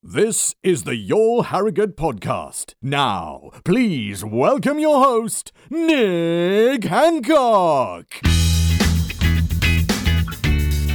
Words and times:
This 0.00 0.54
is 0.62 0.84
the 0.84 0.94
Your 0.94 1.46
Harrogate 1.46 1.96
podcast. 1.96 2.74
Now, 2.80 3.50
please 3.64 4.24
welcome 4.24 4.78
your 4.78 5.02
host, 5.02 5.50
Nick 5.70 6.84
Hancock. 6.84 8.06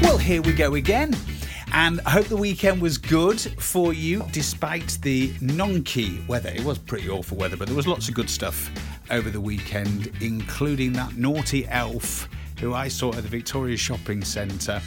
Well, 0.01 0.17
here 0.17 0.41
we 0.41 0.53
go 0.53 0.75
again. 0.75 1.13
And 1.73 1.99
I 2.05 2.11
hope 2.11 2.27
the 2.27 2.37
weekend 2.37 2.81
was 2.81 2.97
good 2.97 3.41
for 3.41 3.91
you 3.91 4.25
despite 4.31 4.97
the 5.01 5.31
nonky 5.33 6.25
weather. 6.25 6.53
It 6.55 6.63
was 6.63 6.77
pretty 6.77 7.09
awful 7.09 7.35
weather, 7.37 7.57
but 7.57 7.67
there 7.67 7.75
was 7.75 7.87
lots 7.87 8.07
of 8.07 8.15
good 8.15 8.29
stuff 8.29 8.71
over 9.11 9.29
the 9.29 9.41
weekend, 9.41 10.13
including 10.21 10.93
that 10.93 11.17
naughty 11.17 11.67
elf 11.67 12.29
who 12.57 12.73
I 12.73 12.87
saw 12.87 13.09
at 13.09 13.23
the 13.23 13.29
Victoria 13.29 13.75
Shopping 13.75 14.23
Centre 14.23 14.81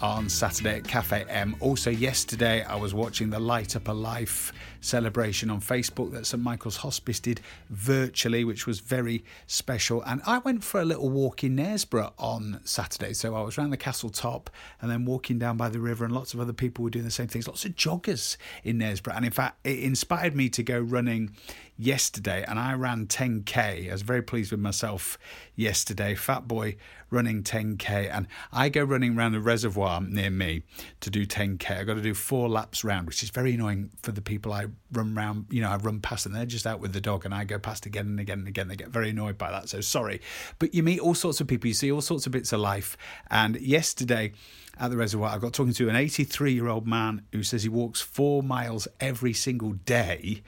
on 0.00 0.28
Saturday 0.28 0.76
at 0.76 0.84
Cafe 0.84 1.24
M. 1.28 1.56
Also, 1.60 1.90
yesterday 1.90 2.62
I 2.64 2.76
was 2.76 2.94
watching 2.94 3.30
the 3.30 3.38
Light 3.38 3.76
Up 3.76 3.88
a 3.88 3.92
Life 3.92 4.52
celebration 4.80 5.50
on 5.50 5.60
Facebook 5.60 6.12
that 6.12 6.26
St 6.26 6.42
Michael's 6.42 6.78
Hospice 6.78 7.20
did 7.20 7.40
virtually, 7.70 8.44
which 8.44 8.66
was 8.66 8.80
very 8.80 9.24
special. 9.46 10.02
And 10.02 10.20
I 10.26 10.38
went 10.38 10.64
for 10.64 10.80
a 10.80 10.84
little 10.84 11.10
walk 11.10 11.44
in 11.44 11.56
Knaresborough 11.56 12.12
on 12.18 12.60
Saturday. 12.64 13.12
So 13.12 13.34
I 13.34 13.42
was 13.42 13.58
around 13.58 13.70
the 13.70 13.76
castle 13.76 14.10
top 14.10 14.50
and 14.80 14.90
then 14.90 15.04
walking 15.04 15.38
down 15.38 15.56
by 15.56 15.68
the 15.68 15.80
river, 15.80 16.04
and 16.04 16.14
lots 16.14 16.34
of 16.34 16.40
other 16.40 16.52
people 16.52 16.84
were 16.84 16.90
doing 16.90 17.04
the 17.04 17.10
same 17.10 17.28
things. 17.28 17.46
Lots 17.46 17.64
of 17.64 17.74
joggers 17.74 18.36
in 18.64 18.78
Knaresborough. 18.78 19.16
And 19.16 19.24
in 19.24 19.32
fact, 19.32 19.58
it 19.64 19.78
inspired 19.80 20.34
me 20.34 20.48
to 20.50 20.62
go 20.62 20.78
running 20.78 21.34
yesterday 21.78 22.44
and 22.46 22.58
I 22.58 22.74
ran 22.74 23.06
10k. 23.06 23.88
I 23.88 23.92
was 23.92 24.02
very 24.02 24.22
pleased 24.22 24.50
with 24.50 24.60
myself 24.60 25.16
yesterday. 25.54 26.14
Fat 26.16 26.48
boy 26.48 26.76
running 27.10 27.42
10k 27.42 28.10
and 28.12 28.26
I 28.52 28.68
go 28.68 28.82
running 28.82 29.16
around 29.16 29.32
the 29.32 29.40
reservoir 29.40 30.00
near 30.00 30.30
me 30.30 30.62
to 31.00 31.10
do 31.10 31.24
10k. 31.24 31.78
I 31.78 31.84
got 31.84 31.94
to 31.94 32.02
do 32.02 32.14
four 32.14 32.48
laps 32.48 32.82
round, 32.84 33.06
which 33.06 33.22
is 33.22 33.30
very 33.30 33.54
annoying 33.54 33.90
for 34.02 34.12
the 34.12 34.20
people 34.20 34.52
I 34.52 34.66
run 34.92 35.14
round, 35.14 35.46
you 35.50 35.60
know, 35.60 35.70
I 35.70 35.76
run 35.76 36.00
past 36.00 36.26
and 36.26 36.34
they're 36.34 36.46
just 36.46 36.66
out 36.66 36.80
with 36.80 36.92
the 36.92 37.00
dog 37.00 37.24
and 37.24 37.34
I 37.34 37.44
go 37.44 37.58
past 37.58 37.86
again 37.86 38.06
and 38.06 38.20
again 38.20 38.40
and 38.40 38.48
again. 38.48 38.68
They 38.68 38.76
get 38.76 38.88
very 38.88 39.10
annoyed 39.10 39.38
by 39.38 39.50
that. 39.50 39.68
So 39.68 39.80
sorry. 39.80 40.20
But 40.58 40.74
you 40.74 40.82
meet 40.82 41.00
all 41.00 41.14
sorts 41.14 41.40
of 41.40 41.46
people, 41.46 41.68
you 41.68 41.74
see 41.74 41.90
all 41.90 42.00
sorts 42.00 42.26
of 42.26 42.32
bits 42.32 42.52
of 42.52 42.60
life. 42.60 42.96
And 43.30 43.60
yesterday 43.60 44.32
at 44.80 44.90
the 44.90 44.96
reservoir, 44.96 45.30
I 45.30 45.38
got 45.38 45.52
talking 45.52 45.72
to 45.72 45.88
an 45.88 45.96
83 45.96 46.52
year 46.52 46.68
old 46.68 46.86
man 46.86 47.22
who 47.32 47.42
says 47.42 47.62
he 47.64 47.68
walks 47.68 48.00
four 48.00 48.42
miles 48.42 48.86
every 49.00 49.32
single 49.32 49.72
day. 49.72 50.42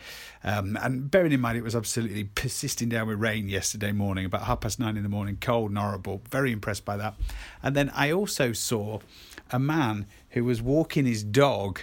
Um, 0.44 0.78
and 0.80 1.10
bearing 1.10 1.32
in 1.32 1.40
mind, 1.40 1.58
it 1.58 1.64
was 1.64 1.74
absolutely 1.74 2.24
persisting 2.24 2.88
down 2.88 3.08
with 3.08 3.18
rain 3.18 3.48
yesterday 3.48 3.92
morning, 3.92 4.24
about 4.24 4.42
half 4.42 4.60
past 4.60 4.78
nine 4.78 4.96
in 4.96 5.02
the 5.02 5.08
morning, 5.08 5.36
cold 5.40 5.70
and 5.70 5.78
horrible. 5.78 6.22
Very 6.30 6.52
impressed 6.52 6.84
by 6.84 6.96
that. 6.96 7.14
And 7.62 7.74
then 7.74 7.90
I 7.94 8.12
also 8.12 8.52
saw 8.52 9.00
a 9.50 9.58
man 9.58 10.06
who 10.30 10.44
was 10.44 10.62
walking 10.62 11.06
his 11.06 11.24
dog 11.24 11.80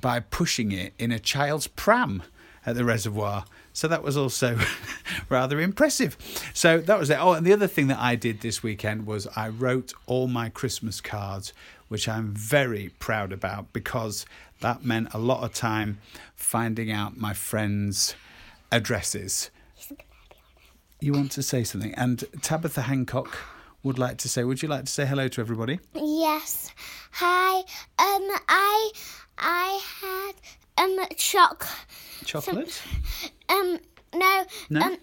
by 0.00 0.20
pushing 0.20 0.72
it 0.72 0.92
in 0.98 1.12
a 1.12 1.18
child's 1.18 1.66
pram 1.66 2.22
at 2.64 2.74
the 2.74 2.84
reservoir. 2.84 3.44
So 3.72 3.88
that 3.88 4.02
was 4.02 4.16
also 4.16 4.58
rather 5.28 5.60
impressive. 5.60 6.16
So 6.52 6.78
that 6.78 6.98
was 6.98 7.10
it. 7.10 7.18
Oh, 7.20 7.32
and 7.32 7.46
the 7.46 7.52
other 7.52 7.66
thing 7.66 7.86
that 7.88 7.98
I 7.98 8.16
did 8.16 8.40
this 8.40 8.62
weekend 8.62 9.06
was 9.06 9.26
I 9.36 9.48
wrote 9.48 9.92
all 10.06 10.26
my 10.26 10.48
Christmas 10.48 11.00
cards, 11.00 11.52
which 11.88 12.08
I'm 12.08 12.32
very 12.32 12.90
proud 12.98 13.32
about 13.32 13.72
because 13.72 14.26
that 14.60 14.84
meant 14.84 15.12
a 15.14 15.18
lot 15.18 15.44
of 15.44 15.52
time 15.52 15.98
finding 16.34 16.90
out 16.90 17.16
my 17.16 17.34
friends' 17.34 18.14
addresses. 18.72 19.50
You 21.00 21.12
want 21.12 21.30
to 21.32 21.42
say 21.42 21.62
something? 21.62 21.94
And 21.94 22.24
Tabitha 22.40 22.82
Hancock 22.82 23.38
would 23.82 23.98
like 23.98 24.18
to 24.18 24.28
say, 24.28 24.44
would 24.44 24.62
you 24.62 24.68
like 24.68 24.84
to 24.84 24.92
say 24.92 25.06
hello 25.06 25.28
to 25.28 25.40
everybody? 25.40 25.80
Yes. 25.94 26.72
Hi. 27.12 27.58
Um, 27.58 27.64
I 28.48 28.90
I 29.38 29.80
had 30.00 30.84
um 30.84 31.06
choc. 31.16 31.66
Chocolate? 32.24 32.82
Um, 33.48 33.78
no. 34.14 34.44
No? 34.70 34.80
Um, 34.80 34.96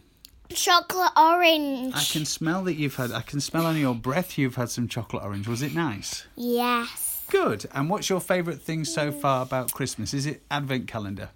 chocolate 0.50 1.12
orange. 1.18 1.94
I 1.96 2.04
can 2.04 2.26
smell 2.26 2.64
that 2.66 2.76
you've 2.76 2.96
had, 2.96 3.12
I 3.12 3.22
can 3.22 3.40
smell 3.40 3.66
on 3.66 3.78
your 3.78 3.96
breath 3.96 4.38
you've 4.38 4.56
had 4.56 4.70
some 4.70 4.88
chocolate 4.88 5.24
orange. 5.24 5.48
Was 5.48 5.62
it 5.62 5.74
nice? 5.74 6.26
Yes. 6.36 7.24
Good. 7.30 7.66
And 7.74 7.90
what's 7.90 8.10
your 8.10 8.20
favourite 8.20 8.62
thing 8.62 8.86
so 8.86 9.12
far 9.12 9.44
about 9.44 9.74
Christmas? 9.74 10.14
Is 10.14 10.26
it 10.26 10.44
advent 10.52 10.88
calendar? 10.88 11.30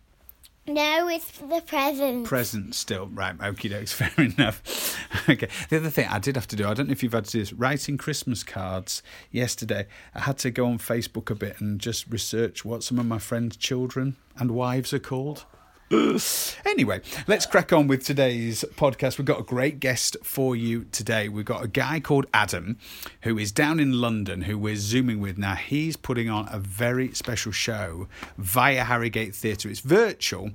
No, 0.67 1.07
it's 1.07 1.31
the 1.31 1.63
present. 1.65 2.25
Present 2.25 2.75
still. 2.75 3.07
Right, 3.07 3.37
okie 3.37 3.71
dokes, 3.71 3.93
fair 3.93 4.11
enough. 4.17 4.97
okay. 5.29 5.47
The 5.69 5.77
other 5.77 5.89
thing 5.89 6.07
I 6.09 6.19
did 6.19 6.35
have 6.35 6.47
to 6.47 6.55
do, 6.57 6.67
I 6.67 6.73
don't 6.73 6.87
know 6.87 6.91
if 6.91 7.03
you've 7.03 7.13
had 7.13 7.25
to 7.25 7.31
do 7.31 7.39
this, 7.39 7.53
writing 7.53 7.97
Christmas 7.97 8.43
cards 8.43 9.01
yesterday. 9.31 9.87
I 10.13 10.21
had 10.21 10.37
to 10.39 10.51
go 10.51 10.65
on 10.65 10.77
Facebook 10.77 11.29
a 11.29 11.35
bit 11.35 11.61
and 11.61 11.79
just 11.79 12.07
research 12.09 12.65
what 12.65 12.83
some 12.83 12.99
of 12.99 13.05
my 13.05 13.17
friends' 13.17 13.55
children 13.55 14.17
and 14.37 14.51
wives 14.51 14.93
are 14.93 14.99
called. 14.99 15.45
Anyway, 16.65 16.99
let's 17.27 17.45
crack 17.45 17.71
on 17.71 17.87
with 17.87 18.03
today's 18.03 18.65
podcast. 18.75 19.17
We've 19.17 19.25
got 19.25 19.39
a 19.39 19.43
great 19.43 19.79
guest 19.79 20.17
for 20.21 20.53
you 20.55 20.83
today. 20.91 21.29
We've 21.29 21.45
got 21.45 21.63
a 21.63 21.67
guy 21.67 22.01
called 22.01 22.25
Adam 22.33 22.77
who 23.21 23.37
is 23.37 23.53
down 23.53 23.79
in 23.79 23.93
London 23.93 24.41
who 24.41 24.57
we're 24.57 24.75
Zooming 24.75 25.21
with 25.21 25.37
now. 25.37 25.55
He's 25.55 25.95
putting 25.95 26.29
on 26.29 26.49
a 26.51 26.59
very 26.59 27.13
special 27.13 27.53
show 27.53 28.09
via 28.37 28.83
Harrogate 28.83 29.33
Theatre. 29.33 29.69
It's 29.69 29.79
virtual, 29.79 30.51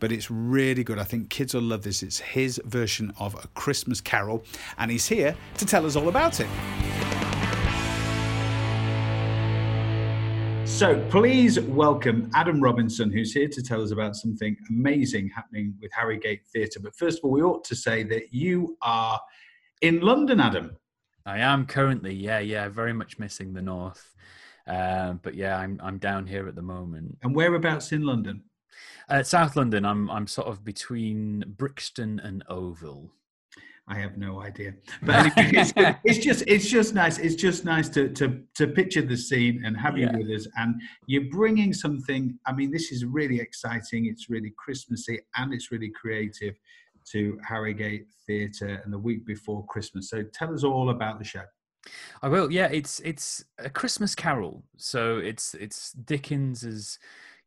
but 0.00 0.12
it's 0.12 0.30
really 0.30 0.84
good. 0.84 0.98
I 0.98 1.04
think 1.04 1.30
kids 1.30 1.54
will 1.54 1.62
love 1.62 1.82
this. 1.82 2.02
It's 2.02 2.18
his 2.18 2.60
version 2.64 3.14
of 3.18 3.34
A 3.42 3.48
Christmas 3.54 4.02
Carol, 4.02 4.44
and 4.76 4.90
he's 4.90 5.08
here 5.08 5.34
to 5.56 5.66
tell 5.66 5.86
us 5.86 5.96
all 5.96 6.08
about 6.08 6.40
it. 6.40 7.33
So 10.74 11.00
please 11.08 11.60
welcome 11.60 12.28
Adam 12.34 12.60
Robinson, 12.60 13.12
who's 13.12 13.32
here 13.32 13.46
to 13.46 13.62
tell 13.62 13.80
us 13.80 13.92
about 13.92 14.16
something 14.16 14.56
amazing 14.70 15.28
happening 15.28 15.72
with 15.80 15.92
Harrogate 15.92 16.44
Theatre. 16.52 16.80
But 16.80 16.96
first 16.96 17.18
of 17.18 17.24
all, 17.24 17.30
we 17.30 17.42
ought 17.42 17.62
to 17.66 17.76
say 17.76 18.02
that 18.02 18.34
you 18.34 18.76
are 18.82 19.20
in 19.82 20.00
London, 20.00 20.40
Adam. 20.40 20.76
I 21.24 21.38
am 21.38 21.64
currently, 21.66 22.12
yeah, 22.12 22.40
yeah, 22.40 22.68
very 22.68 22.92
much 22.92 23.20
missing 23.20 23.52
the 23.52 23.62
north. 23.62 24.12
Um, 24.66 25.20
but 25.22 25.36
yeah, 25.36 25.56
I'm 25.56 25.78
I'm 25.80 25.98
down 25.98 26.26
here 26.26 26.48
at 26.48 26.56
the 26.56 26.62
moment. 26.62 27.18
And 27.22 27.36
whereabouts 27.36 27.92
in 27.92 28.02
London? 28.02 28.42
Uh, 29.08 29.22
South 29.22 29.54
London. 29.54 29.84
I'm 29.84 30.10
I'm 30.10 30.26
sort 30.26 30.48
of 30.48 30.64
between 30.64 31.44
Brixton 31.56 32.18
and 32.18 32.42
Oval. 32.48 33.12
I 33.86 33.96
have 33.96 34.16
no 34.16 34.40
idea. 34.40 34.74
But 35.02 35.14
anyway, 35.36 35.60
it's, 35.60 35.72
it's, 36.04 36.18
just 36.24 36.44
it's 36.46 36.68
just 36.68 36.94
nice. 36.94 37.18
It's 37.18 37.34
just 37.34 37.64
nice 37.64 37.88
to 37.90 38.08
to 38.10 38.40
to 38.54 38.66
picture 38.66 39.02
the 39.02 39.16
scene 39.16 39.62
and 39.64 39.76
have 39.76 39.98
Yeah. 39.98 40.12
you 40.12 40.18
with 40.18 40.30
us. 40.40 40.46
And 40.56 40.80
you're 41.06 41.28
bringing 41.30 41.72
something. 41.74 42.38
I 42.46 42.52
mean, 42.52 42.70
this 42.70 42.90
is 42.92 43.04
really 43.04 43.40
exciting. 43.40 44.06
It's 44.06 44.30
really 44.30 44.52
Christmassy 44.56 45.20
and 45.36 45.52
it's 45.52 45.70
really 45.70 45.90
creative 45.90 46.54
to 47.12 47.38
Harrogate 47.46 48.06
Theatre 48.26 48.80
and 48.82 48.90
the 48.92 48.98
week 48.98 49.26
before 49.26 49.66
Christmas. 49.66 50.08
So 50.08 50.22
tell 50.32 50.54
us 50.54 50.64
all 50.64 50.88
about 50.90 51.18
the 51.18 51.24
show. 51.24 51.42
I 52.22 52.28
will. 52.28 52.50
Yeah, 52.50 52.68
it's 52.72 53.00
it's 53.00 53.44
a 53.58 53.68
Christmas 53.68 54.14
Carol. 54.14 54.62
So 54.78 55.18
it's 55.18 55.52
it's 55.54 55.92
Dickens's, 55.92 56.98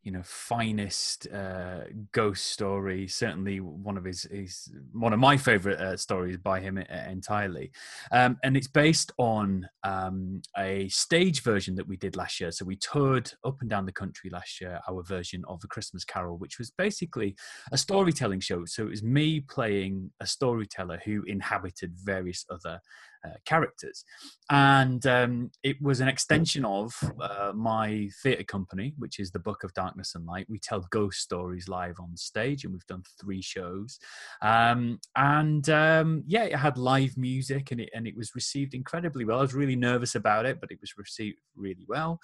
you 0.07 0.13
know, 0.13 0.21
finest 0.23 1.27
uh, 1.33 1.81
ghost 2.13 2.45
story. 2.45 3.09
Certainly 3.09 3.59
one 3.59 3.97
of 3.97 4.05
his 4.05 4.23
his 4.31 4.71
one 4.93 5.11
of 5.11 5.19
my 5.19 5.35
favorite 5.35 5.81
uh, 5.81 5.97
stories 5.97 6.37
by 6.37 6.61
him 6.61 6.77
entirely, 6.77 7.73
um, 8.13 8.37
and 8.41 8.55
it's 8.55 8.69
based 8.69 9.11
on 9.17 9.67
um, 9.83 10.41
a 10.57 10.87
stage 10.87 11.43
version 11.43 11.75
that 11.75 11.85
we 11.85 11.97
did 11.97 12.15
last 12.15 12.39
year. 12.39 12.51
So 12.51 12.63
we 12.63 12.77
toured 12.77 13.29
up 13.43 13.57
and 13.59 13.69
down 13.69 13.85
the 13.85 13.91
country 13.91 14.29
last 14.29 14.61
year. 14.61 14.79
Our 14.87 15.03
version 15.03 15.43
of 15.45 15.59
the 15.59 15.67
Christmas 15.67 16.05
Carol, 16.05 16.37
which 16.37 16.57
was 16.57 16.71
basically 16.71 17.35
a 17.73 17.77
storytelling 17.77 18.39
show. 18.39 18.63
So 18.63 18.83
it 18.83 18.91
was 18.91 19.03
me 19.03 19.41
playing 19.41 20.11
a 20.21 20.25
storyteller 20.25 21.01
who 21.03 21.23
inhabited 21.23 21.97
various 22.01 22.45
other 22.49 22.79
uh, 23.27 23.37
characters. 23.45 24.03
And 24.49 25.05
um, 25.05 25.51
it 25.63 25.81
was 25.81 25.99
an 25.99 26.07
extension 26.07 26.63
of 26.63 26.93
uh, 27.21 27.51
my 27.53 28.09
theatre 28.23 28.43
company, 28.43 28.93
which 28.97 29.19
is 29.19 29.31
the 29.31 29.39
Book 29.39 29.63
of 29.63 29.73
Darkness 29.73 30.15
and 30.15 30.25
Light. 30.25 30.47
We 30.49 30.59
tell 30.59 30.85
ghost 30.89 31.19
stories 31.19 31.67
live 31.67 31.99
on 31.99 32.15
stage, 32.15 32.63
and 32.63 32.73
we've 32.73 32.87
done 32.87 33.03
three 33.19 33.41
shows. 33.41 33.99
Um, 34.41 34.99
and 35.15 35.69
um, 35.69 36.23
yeah, 36.27 36.43
it 36.43 36.55
had 36.55 36.77
live 36.77 37.17
music, 37.17 37.71
and 37.71 37.81
it 37.81 37.89
and 37.93 38.07
it 38.07 38.15
was 38.15 38.35
received 38.35 38.73
incredibly 38.73 39.25
well. 39.25 39.39
I 39.39 39.41
was 39.41 39.53
really 39.53 39.75
nervous 39.75 40.15
about 40.15 40.45
it, 40.45 40.59
but 40.61 40.71
it 40.71 40.79
was 40.79 40.97
received 40.97 41.39
really 41.55 41.85
well. 41.87 42.19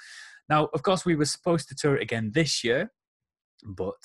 Now, 0.50 0.69
of 0.74 0.83
course, 0.83 1.06
we 1.06 1.16
were 1.16 1.25
supposed 1.25 1.68
to 1.69 1.75
tour 1.75 1.95
it 1.95 2.01
again 2.01 2.31
this 2.33 2.63
year, 2.63 2.92
but 3.66 3.95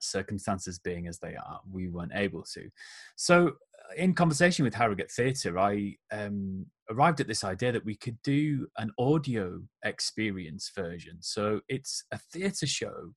circumstances 0.00 0.78
being 0.78 1.06
as 1.06 1.18
they 1.18 1.36
are, 1.36 1.60
we 1.70 1.88
weren't 1.88 2.12
able 2.14 2.42
to. 2.54 2.68
So, 3.16 3.52
in 3.96 4.14
conversation 4.14 4.64
with 4.64 4.74
Harrogate 4.74 5.10
Theatre, 5.10 5.58
I 5.58 5.96
um, 6.12 6.66
arrived 6.90 7.20
at 7.20 7.26
this 7.26 7.44
idea 7.44 7.72
that 7.72 7.84
we 7.84 7.96
could 7.96 8.20
do 8.22 8.66
an 8.78 8.90
audio 8.98 9.60
experience 9.84 10.70
version. 10.74 11.18
So, 11.20 11.60
it's 11.68 12.04
a 12.12 12.18
theatre 12.18 12.66
show 12.66 13.14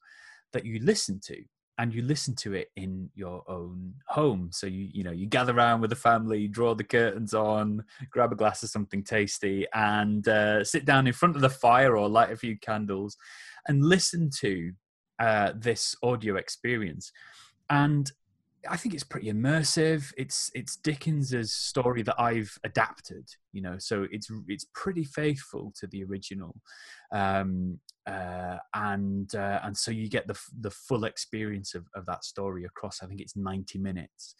that 0.53 0.65
you 0.65 0.79
listen 0.79 1.19
to 1.25 1.43
and 1.79 1.93
you 1.93 2.03
listen 2.03 2.35
to 2.35 2.53
it 2.53 2.67
in 2.75 3.09
your 3.15 3.43
own 3.49 3.91
home 4.07 4.49
so 4.51 4.67
you 4.67 4.87
you 4.93 5.03
know 5.03 5.11
you 5.11 5.25
gather 5.25 5.57
around 5.57 5.81
with 5.81 5.89
the 5.89 5.95
family 5.95 6.47
draw 6.47 6.75
the 6.75 6.83
curtains 6.83 7.33
on 7.33 7.83
grab 8.11 8.31
a 8.31 8.35
glass 8.35 8.61
of 8.61 8.69
something 8.69 9.03
tasty 9.03 9.65
and 9.73 10.27
uh, 10.27 10.63
sit 10.63 10.85
down 10.85 11.07
in 11.07 11.13
front 11.13 11.35
of 11.35 11.41
the 11.41 11.49
fire 11.49 11.97
or 11.97 12.07
light 12.07 12.31
a 12.31 12.37
few 12.37 12.55
candles 12.59 13.17
and 13.67 13.83
listen 13.83 14.29
to 14.29 14.71
uh, 15.19 15.53
this 15.55 15.95
audio 16.03 16.35
experience, 16.35 17.11
and 17.69 18.11
I 18.69 18.77
think 18.77 18.93
it's 18.93 19.03
pretty 19.03 19.31
immersive. 19.31 20.13
It's 20.17 20.49
it's 20.53 20.77
Dickens's 20.77 21.53
story 21.53 22.01
that 22.03 22.19
I've 22.19 22.57
adapted, 22.63 23.27
you 23.51 23.61
know, 23.61 23.77
so 23.77 24.07
it's 24.11 24.29
it's 24.47 24.65
pretty 24.73 25.03
faithful 25.03 25.73
to 25.79 25.87
the 25.87 26.03
original, 26.03 26.55
um, 27.11 27.79
uh, 28.07 28.57
and 28.73 29.33
uh, 29.35 29.59
and 29.63 29.77
so 29.77 29.91
you 29.91 30.09
get 30.09 30.27
the 30.27 30.39
the 30.61 30.71
full 30.71 31.03
experience 31.03 31.75
of, 31.75 31.85
of 31.95 32.05
that 32.05 32.23
story 32.23 32.63
across. 32.63 33.03
I 33.03 33.07
think 33.07 33.21
it's 33.21 33.35
ninety 33.35 33.79
minutes, 33.79 34.35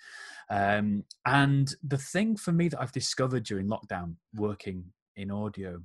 um, 0.50 1.04
and 1.26 1.74
the 1.84 1.98
thing 1.98 2.38
for 2.38 2.52
me 2.52 2.70
that 2.70 2.82
I've 2.82 2.92
discovered 2.92 3.44
during 3.44 3.68
lockdown, 3.68 4.16
working 4.36 4.86
in 5.16 5.32
audio, 5.32 5.82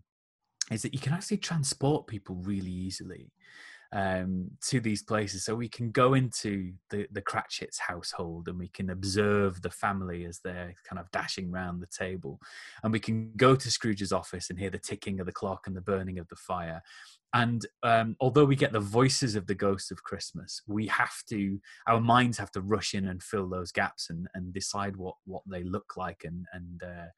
is 0.70 0.82
that 0.82 0.94
you 0.94 1.00
can 1.00 1.12
actually 1.12 1.38
transport 1.38 2.06
people 2.06 2.36
really 2.36 2.70
easily 2.70 3.32
um, 3.92 4.50
to 4.68 4.80
these 4.80 5.02
places. 5.02 5.44
So 5.44 5.54
we 5.54 5.68
can 5.68 5.90
go 5.90 6.14
into 6.14 6.72
the, 6.90 7.06
the 7.10 7.22
Cratchit's 7.22 7.78
household 7.78 8.48
and 8.48 8.58
we 8.58 8.68
can 8.68 8.90
observe 8.90 9.62
the 9.62 9.70
family 9.70 10.24
as 10.24 10.40
they're 10.40 10.74
kind 10.88 10.98
of 10.98 11.10
dashing 11.10 11.50
round 11.50 11.80
the 11.80 11.86
table. 11.86 12.38
And 12.82 12.92
we 12.92 13.00
can 13.00 13.32
go 13.36 13.56
to 13.56 13.70
Scrooge's 13.70 14.12
office 14.12 14.50
and 14.50 14.58
hear 14.58 14.70
the 14.70 14.78
ticking 14.78 15.20
of 15.20 15.26
the 15.26 15.32
clock 15.32 15.66
and 15.66 15.76
the 15.76 15.80
burning 15.80 16.18
of 16.18 16.28
the 16.28 16.36
fire. 16.36 16.82
And 17.34 17.66
um, 17.82 18.16
although 18.20 18.46
we 18.46 18.56
get 18.56 18.72
the 18.72 18.80
voices 18.80 19.34
of 19.34 19.46
the 19.46 19.54
ghosts 19.54 19.90
of 19.90 20.02
Christmas, 20.02 20.62
we 20.66 20.86
have 20.86 21.22
to, 21.28 21.60
our 21.86 22.00
minds 22.00 22.38
have 22.38 22.50
to 22.52 22.60
rush 22.62 22.94
in 22.94 23.06
and 23.08 23.22
fill 23.22 23.48
those 23.48 23.72
gaps 23.72 24.08
and, 24.10 24.28
and 24.34 24.52
decide 24.52 24.96
what, 24.96 25.14
what 25.24 25.42
they 25.46 25.62
look 25.62 25.96
like 25.96 26.24
and, 26.24 26.46
and, 26.52 26.82
uh, 26.82 27.08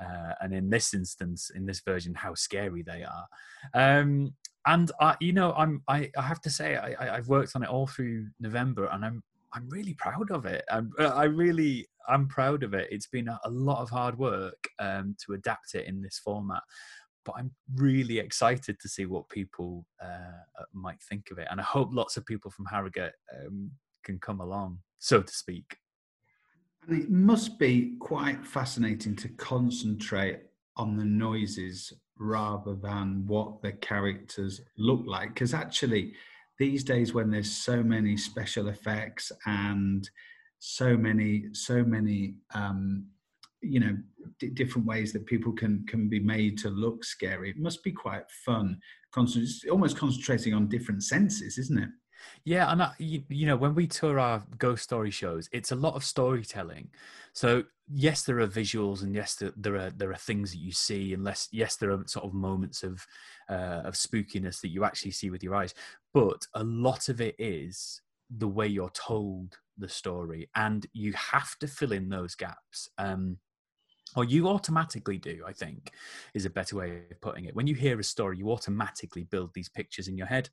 uh, 0.00 0.34
and 0.40 0.54
in 0.54 0.70
this 0.70 0.94
instance, 0.94 1.50
in 1.54 1.66
this 1.66 1.80
version, 1.80 2.14
how 2.14 2.34
scary 2.34 2.82
they 2.82 3.04
are. 3.04 3.26
Um, 3.74 4.34
and 4.66 4.90
I, 5.00 5.16
you 5.20 5.32
know, 5.32 5.52
I'm 5.56 5.82
I, 5.88 6.10
I 6.16 6.22
have 6.22 6.40
to 6.42 6.50
say 6.50 6.76
I, 6.76 7.16
I've 7.16 7.28
worked 7.28 7.52
on 7.54 7.62
it 7.62 7.68
all 7.68 7.86
through 7.86 8.26
November, 8.40 8.88
and 8.92 9.04
I'm 9.04 9.22
I'm 9.52 9.68
really 9.68 9.94
proud 9.94 10.30
of 10.30 10.46
it. 10.46 10.64
I'm, 10.70 10.92
uh, 10.98 11.08
I 11.08 11.24
really 11.24 11.86
I'm 12.08 12.28
proud 12.28 12.62
of 12.62 12.74
it. 12.74 12.88
It's 12.90 13.06
been 13.06 13.28
a, 13.28 13.40
a 13.44 13.50
lot 13.50 13.80
of 13.80 13.90
hard 13.90 14.18
work 14.18 14.68
um, 14.78 15.16
to 15.26 15.34
adapt 15.34 15.74
it 15.74 15.86
in 15.86 16.02
this 16.02 16.20
format, 16.22 16.62
but 17.24 17.34
I'm 17.38 17.52
really 17.76 18.18
excited 18.18 18.78
to 18.80 18.88
see 18.88 19.06
what 19.06 19.28
people 19.28 19.86
uh, 20.02 20.64
might 20.72 21.00
think 21.08 21.30
of 21.30 21.38
it, 21.38 21.48
and 21.50 21.60
I 21.60 21.64
hope 21.64 21.88
lots 21.92 22.16
of 22.16 22.26
people 22.26 22.50
from 22.50 22.66
Harrogate 22.66 23.14
um, 23.38 23.70
can 24.04 24.18
come 24.18 24.40
along, 24.40 24.78
so 24.98 25.22
to 25.22 25.32
speak. 25.32 25.76
And 26.86 27.02
it 27.02 27.10
must 27.10 27.58
be 27.58 27.96
quite 28.00 28.44
fascinating 28.44 29.14
to 29.16 29.28
concentrate 29.28 30.40
on 30.76 30.96
the 30.96 31.04
noises 31.04 31.92
rather 32.18 32.74
than 32.74 33.24
what 33.26 33.62
the 33.62 33.72
characters 33.72 34.60
look 34.76 35.02
like. 35.06 35.34
Because 35.34 35.54
actually, 35.54 36.14
these 36.58 36.84
days 36.84 37.14
when 37.14 37.30
there's 37.30 37.50
so 37.50 37.82
many 37.82 38.16
special 38.16 38.68
effects 38.68 39.32
and 39.46 40.08
so 40.58 40.96
many, 40.96 41.46
so 41.52 41.82
many, 41.82 42.34
um, 42.54 43.06
you 43.62 43.80
know, 43.80 43.96
d- 44.38 44.50
different 44.50 44.86
ways 44.86 45.12
that 45.12 45.26
people 45.26 45.52
can 45.52 45.84
can 45.86 46.08
be 46.08 46.20
made 46.20 46.58
to 46.58 46.68
look 46.70 47.04
scary, 47.04 47.50
it 47.50 47.58
must 47.58 47.82
be 47.82 47.92
quite 47.92 48.30
fun. 48.44 48.78
Concent- 49.12 49.70
almost 49.70 49.96
concentrating 49.96 50.54
on 50.54 50.68
different 50.68 51.02
senses, 51.02 51.58
isn't 51.58 51.78
it? 51.82 51.90
Yeah, 52.44 52.70
and 52.70 52.82
I, 52.82 52.92
you, 52.98 53.22
you, 53.28 53.46
know 53.46 53.56
when 53.56 53.74
we 53.74 53.86
tour 53.86 54.18
our 54.18 54.42
ghost 54.58 54.82
story 54.82 55.10
shows, 55.10 55.48
it's 55.52 55.72
a 55.72 55.76
lot 55.76 55.94
of 55.94 56.04
storytelling. 56.04 56.90
So 57.32 57.64
yes, 57.92 58.22
there 58.22 58.40
are 58.40 58.46
visuals, 58.46 59.02
and 59.02 59.14
yes, 59.14 59.34
there, 59.36 59.52
there 59.56 59.76
are 59.76 59.90
there 59.90 60.10
are 60.10 60.16
things 60.16 60.52
that 60.52 60.58
you 60.58 60.72
see, 60.72 61.14
and 61.14 61.24
less, 61.24 61.48
yes, 61.52 61.76
there 61.76 61.90
are 61.90 62.02
sort 62.06 62.24
of 62.24 62.34
moments 62.34 62.82
of 62.82 63.06
uh, 63.48 63.82
of 63.84 63.94
spookiness 63.94 64.60
that 64.60 64.68
you 64.68 64.84
actually 64.84 65.12
see 65.12 65.30
with 65.30 65.42
your 65.42 65.54
eyes. 65.54 65.74
But 66.12 66.46
a 66.54 66.64
lot 66.64 67.08
of 67.08 67.20
it 67.20 67.36
is 67.38 68.00
the 68.36 68.48
way 68.48 68.66
you're 68.66 68.90
told 68.90 69.58
the 69.78 69.88
story, 69.88 70.48
and 70.54 70.86
you 70.92 71.12
have 71.12 71.58
to 71.58 71.66
fill 71.66 71.92
in 71.92 72.08
those 72.08 72.34
gaps. 72.34 72.88
Um, 72.98 73.38
or 74.16 74.24
you 74.24 74.48
automatically 74.48 75.18
do, 75.18 75.44
I 75.46 75.52
think, 75.52 75.92
is 76.34 76.44
a 76.44 76.50
better 76.50 76.74
way 76.74 77.02
of 77.12 77.20
putting 77.20 77.44
it. 77.44 77.54
When 77.54 77.68
you 77.68 77.76
hear 77.76 78.00
a 78.00 78.04
story, 78.04 78.38
you 78.38 78.50
automatically 78.50 79.22
build 79.22 79.52
these 79.54 79.68
pictures 79.68 80.08
in 80.08 80.16
your 80.16 80.26
head 80.26 80.48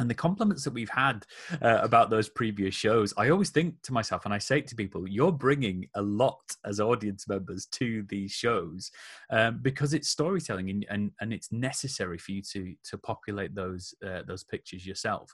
and 0.00 0.10
the 0.10 0.14
compliments 0.14 0.64
that 0.64 0.72
we've 0.72 0.90
had 0.90 1.24
uh, 1.62 1.78
about 1.82 2.10
those 2.10 2.28
previous 2.28 2.74
shows 2.74 3.14
i 3.16 3.28
always 3.28 3.50
think 3.50 3.74
to 3.82 3.92
myself 3.92 4.24
and 4.24 4.34
i 4.34 4.38
say 4.38 4.60
to 4.60 4.74
people 4.74 5.08
you're 5.08 5.32
bringing 5.32 5.86
a 5.94 6.02
lot 6.02 6.40
as 6.64 6.80
audience 6.80 7.28
members 7.28 7.66
to 7.66 8.04
these 8.08 8.32
shows 8.32 8.90
um, 9.30 9.60
because 9.62 9.94
it's 9.94 10.08
storytelling 10.08 10.70
and, 10.70 10.86
and, 10.90 11.12
and 11.20 11.32
it's 11.32 11.52
necessary 11.52 12.18
for 12.18 12.32
you 12.32 12.42
to 12.42 12.74
to 12.84 12.98
populate 12.98 13.54
those 13.54 13.94
uh, 14.06 14.22
those 14.26 14.44
pictures 14.44 14.86
yourself. 14.86 15.32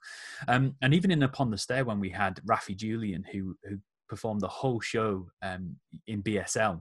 Um, 0.49 0.75
and 0.83 0.95
even 0.95 1.11
in 1.11 1.23
upon 1.23 1.51
the 1.51 1.59
stair 1.59 1.85
when 1.85 2.01
we 2.01 2.11
had 2.11 2.41
Rafi 2.47 2.77
Julian 2.77 3.25
who 3.33 3.57
who 3.65 3.79
performed 4.09 4.41
the 4.41 4.49
whole 4.49 4.81
show 4.81 5.29
um, 5.43 5.77
in 6.07 6.23
bsl 6.23 6.81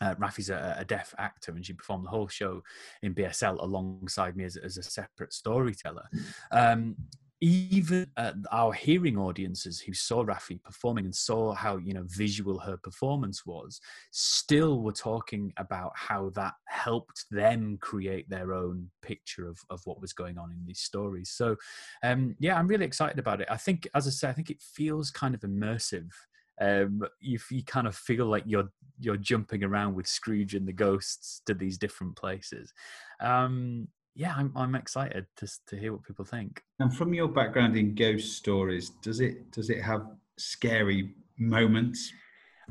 uh, 0.00 0.14
Rafi's 0.16 0.50
a, 0.50 0.76
a, 0.78 0.84
deaf 0.84 1.14
actor, 1.18 1.52
and 1.52 1.64
she 1.64 1.72
performed 1.72 2.04
the 2.04 2.10
whole 2.10 2.28
show 2.28 2.62
in 3.02 3.14
BSL 3.14 3.60
alongside 3.62 4.36
me 4.36 4.44
as, 4.44 4.56
as 4.56 4.76
a 4.76 4.82
separate 4.82 5.32
storyteller. 5.32 6.04
Um, 6.50 6.96
even 7.40 8.10
uh, 8.16 8.32
our 8.50 8.72
hearing 8.72 9.16
audiences 9.16 9.78
who 9.78 9.92
saw 9.92 10.24
Rafi 10.24 10.60
performing 10.62 11.04
and 11.04 11.14
saw 11.14 11.52
how 11.52 11.76
you 11.76 11.94
know 11.94 12.04
visual 12.08 12.58
her 12.58 12.76
performance 12.76 13.46
was, 13.46 13.80
still 14.10 14.82
were 14.82 14.92
talking 14.92 15.52
about 15.56 15.92
how 15.94 16.30
that 16.30 16.54
helped 16.66 17.26
them 17.30 17.78
create 17.80 18.28
their 18.28 18.52
own 18.52 18.90
picture 19.02 19.46
of, 19.46 19.60
of 19.70 19.80
what 19.84 20.00
was 20.00 20.12
going 20.12 20.36
on 20.36 20.50
in 20.50 20.64
these 20.66 20.80
stories. 20.80 21.30
So, 21.30 21.56
um, 22.02 22.34
yeah, 22.40 22.58
I'm 22.58 22.66
really 22.66 22.86
excited 22.86 23.18
about 23.18 23.40
it. 23.40 23.48
I 23.50 23.56
think, 23.56 23.86
as 23.94 24.06
I 24.08 24.10
say, 24.10 24.28
I 24.28 24.32
think 24.32 24.50
it 24.50 24.60
feels 24.60 25.10
kind 25.10 25.34
of 25.34 25.40
immersive 25.42 26.10
um, 26.60 27.02
you, 27.20 27.38
you 27.50 27.62
kind 27.62 27.86
of 27.86 27.96
feel 27.96 28.26
like 28.26 28.44
you're 28.46 28.70
you're 29.00 29.16
jumping 29.16 29.62
around 29.62 29.94
with 29.94 30.08
Scrooge 30.08 30.54
and 30.54 30.66
the 30.66 30.72
ghosts 30.72 31.40
to 31.46 31.54
these 31.54 31.78
different 31.78 32.16
places. 32.16 32.72
Um, 33.20 33.88
yeah, 34.14 34.34
I'm 34.36 34.52
I'm 34.56 34.74
excited 34.74 35.26
to 35.36 35.48
to 35.68 35.76
hear 35.76 35.92
what 35.92 36.02
people 36.02 36.24
think. 36.24 36.62
And 36.80 36.94
from 36.94 37.14
your 37.14 37.28
background 37.28 37.76
in 37.76 37.94
ghost 37.94 38.36
stories, 38.36 38.90
does 39.02 39.20
it 39.20 39.50
does 39.52 39.70
it 39.70 39.80
have 39.82 40.06
scary 40.36 41.14
moments? 41.38 42.12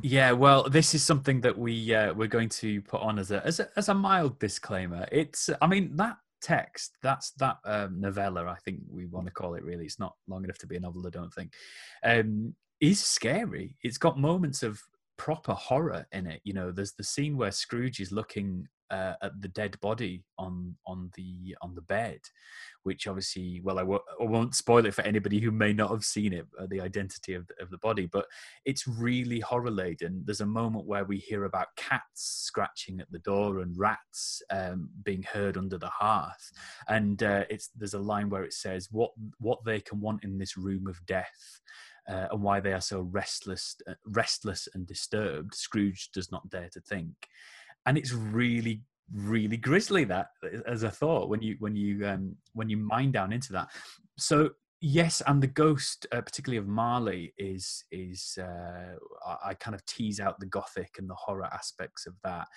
Yeah, 0.03 0.33
well, 0.33 0.63
this 0.69 0.93
is 0.93 1.03
something 1.03 1.41
that 1.41 1.57
we 1.57 1.93
uh, 1.93 2.13
we're 2.13 2.27
going 2.27 2.49
to 2.49 2.81
put 2.81 3.01
on 3.01 3.17
as 3.17 3.31
a 3.31 3.45
as 3.45 3.59
a 3.59 3.69
as 3.77 3.89
a 3.89 3.93
mild 3.93 4.37
disclaimer. 4.39 5.07
It's, 5.11 5.49
I 5.61 5.67
mean, 5.67 5.95
that 5.95 6.17
text 6.39 6.95
that's 7.01 7.31
that 7.31 7.57
um, 7.65 7.99
novella 7.99 8.45
i 8.45 8.55
think 8.63 8.79
we 8.89 9.07
want 9.07 9.25
to 9.25 9.33
call 9.33 9.55
it 9.55 9.63
really 9.63 9.85
it's 9.85 9.99
not 9.99 10.13
long 10.27 10.43
enough 10.43 10.57
to 10.59 10.67
be 10.67 10.75
a 10.75 10.79
novel 10.79 11.03
i 11.05 11.09
don't 11.09 11.33
think 11.33 11.51
um, 12.03 12.53
is 12.79 13.03
scary. 13.03 13.75
It's 13.83 13.97
got 13.97 14.19
moments 14.19 14.63
of 14.63 14.79
proper 15.17 15.53
horror 15.53 16.05
in 16.11 16.27
it. 16.27 16.41
You 16.43 16.53
know, 16.53 16.71
there's 16.71 16.93
the 16.93 17.03
scene 17.03 17.37
where 17.37 17.51
Scrooge 17.51 17.99
is 17.99 18.11
looking 18.11 18.67
uh, 18.89 19.13
at 19.21 19.41
the 19.41 19.49
dead 19.49 19.77
body 19.81 20.23
on 20.37 20.75
on 20.85 21.11
the 21.15 21.55
on 21.61 21.75
the 21.75 21.81
bed, 21.81 22.19
which 22.83 23.07
obviously, 23.07 23.59
well, 23.63 23.79
I 23.79 23.81
w- 23.81 23.99
I 24.21 24.23
won't 24.23 24.55
spoil 24.55 24.85
it 24.85 24.93
for 24.93 25.01
anybody 25.01 25.39
who 25.39 25.51
may 25.51 25.73
not 25.73 25.91
have 25.91 26.05
seen 26.05 26.31
it, 26.33 26.47
uh, 26.59 26.67
the 26.69 26.79
identity 26.79 27.33
of 27.33 27.47
the, 27.47 27.61
of 27.61 27.69
the 27.69 27.79
body, 27.79 28.05
but 28.05 28.25
it's 28.63 28.87
really 28.87 29.39
horror 29.41 29.71
laden. 29.71 30.23
There's 30.25 30.41
a 30.41 30.45
moment 30.45 30.85
where 30.85 31.03
we 31.03 31.17
hear 31.17 31.43
about 31.43 31.75
cats 31.75 32.43
scratching 32.45 33.01
at 33.01 33.11
the 33.11 33.19
door 33.19 33.59
and 33.59 33.77
rats 33.77 34.41
um, 34.51 34.89
being 35.03 35.23
heard 35.23 35.57
under 35.57 35.77
the 35.77 35.89
hearth, 35.89 36.51
and 36.87 37.21
uh, 37.23 37.43
it's 37.49 37.69
there's 37.75 37.95
a 37.95 37.99
line 37.99 38.29
where 38.29 38.43
it 38.43 38.53
says, 38.53 38.87
"What 38.91 39.11
what 39.39 39.65
they 39.65 39.81
can 39.81 39.99
want 39.99 40.23
in 40.23 40.37
this 40.37 40.55
room 40.55 40.87
of 40.87 41.05
death." 41.05 41.59
Uh, 42.07 42.27
and 42.31 42.41
why 42.41 42.59
they 42.59 42.73
are 42.73 42.81
so 42.81 43.01
restless, 43.01 43.75
uh, 43.87 43.93
restless 44.05 44.67
and 44.73 44.87
disturbed, 44.87 45.53
Scrooge 45.53 46.09
does 46.13 46.31
not 46.31 46.49
dare 46.49 46.69
to 46.69 46.81
think. 46.81 47.13
And 47.85 47.97
it's 47.97 48.13
really, 48.13 48.81
really 49.13 49.57
grisly 49.57 50.03
that 50.05 50.27
as 50.65 50.83
a 50.83 50.91
thought 50.91 51.29
when 51.29 51.41
you 51.41 51.55
when 51.59 51.75
you 51.75 52.05
um, 52.07 52.35
when 52.53 52.69
you 52.69 52.77
mine 52.77 53.11
down 53.11 53.31
into 53.31 53.53
that. 53.53 53.69
So 54.17 54.51
yes, 54.81 55.21
and 55.25 55.41
the 55.41 55.47
ghost, 55.47 56.05
uh, 56.11 56.21
particularly 56.21 56.57
of 56.57 56.67
Marley, 56.67 57.33
is 57.37 57.83
is 57.91 58.37
uh, 58.41 58.95
I, 59.25 59.49
I 59.49 59.53
kind 59.53 59.75
of 59.75 59.85
tease 59.85 60.19
out 60.19 60.39
the 60.39 60.45
gothic 60.45 60.95
and 60.97 61.09
the 61.09 61.15
horror 61.15 61.49
aspects 61.53 62.05
of 62.05 62.15
that 62.23 62.47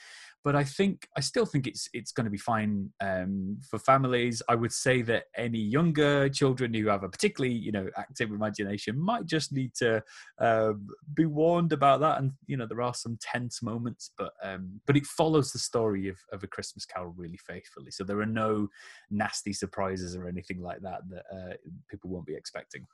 but 0.42 0.56
I 0.56 0.64
think 0.64 1.08
I 1.16 1.20
still 1.20 1.44
think 1.44 1.66
it's 1.66 1.88
it's 1.92 2.12
going 2.12 2.24
to 2.24 2.30
be 2.30 2.38
fine 2.38 2.90
um, 3.00 3.58
for 3.68 3.78
families. 3.78 4.42
I 4.48 4.54
would 4.54 4.72
say 4.72 5.02
that 5.02 5.24
any 5.36 5.58
younger 5.58 6.28
children 6.28 6.72
who 6.72 6.86
have 6.88 7.04
a 7.04 7.08
particularly 7.08 7.54
you 7.54 7.72
know 7.72 7.88
active 7.96 8.30
imagination 8.30 8.98
might 8.98 9.26
just 9.26 9.52
need 9.52 9.74
to 9.76 10.02
um, 10.38 10.88
be 11.14 11.26
warned 11.26 11.72
about 11.72 12.00
that. 12.00 12.18
And 12.18 12.32
you 12.46 12.56
know 12.56 12.66
there 12.66 12.82
are 12.82 12.94
some 12.94 13.18
tense 13.20 13.62
moments, 13.62 14.12
but 14.16 14.32
um, 14.42 14.80
but 14.86 14.96
it 14.96 15.06
follows 15.06 15.52
the 15.52 15.58
story 15.58 16.08
of, 16.08 16.16
of 16.32 16.42
a 16.42 16.46
Christmas 16.46 16.86
Carol 16.86 17.14
really 17.16 17.38
faithfully. 17.38 17.90
So 17.90 18.04
there 18.04 18.20
are 18.20 18.26
no 18.26 18.68
nasty 19.10 19.52
surprises 19.52 20.16
or 20.16 20.26
anything 20.26 20.62
like 20.62 20.80
that 20.80 21.02
that 21.10 21.24
uh, 21.32 21.54
people 21.90 22.10
won't 22.10 22.26
be 22.26 22.34
expecting. 22.34 22.86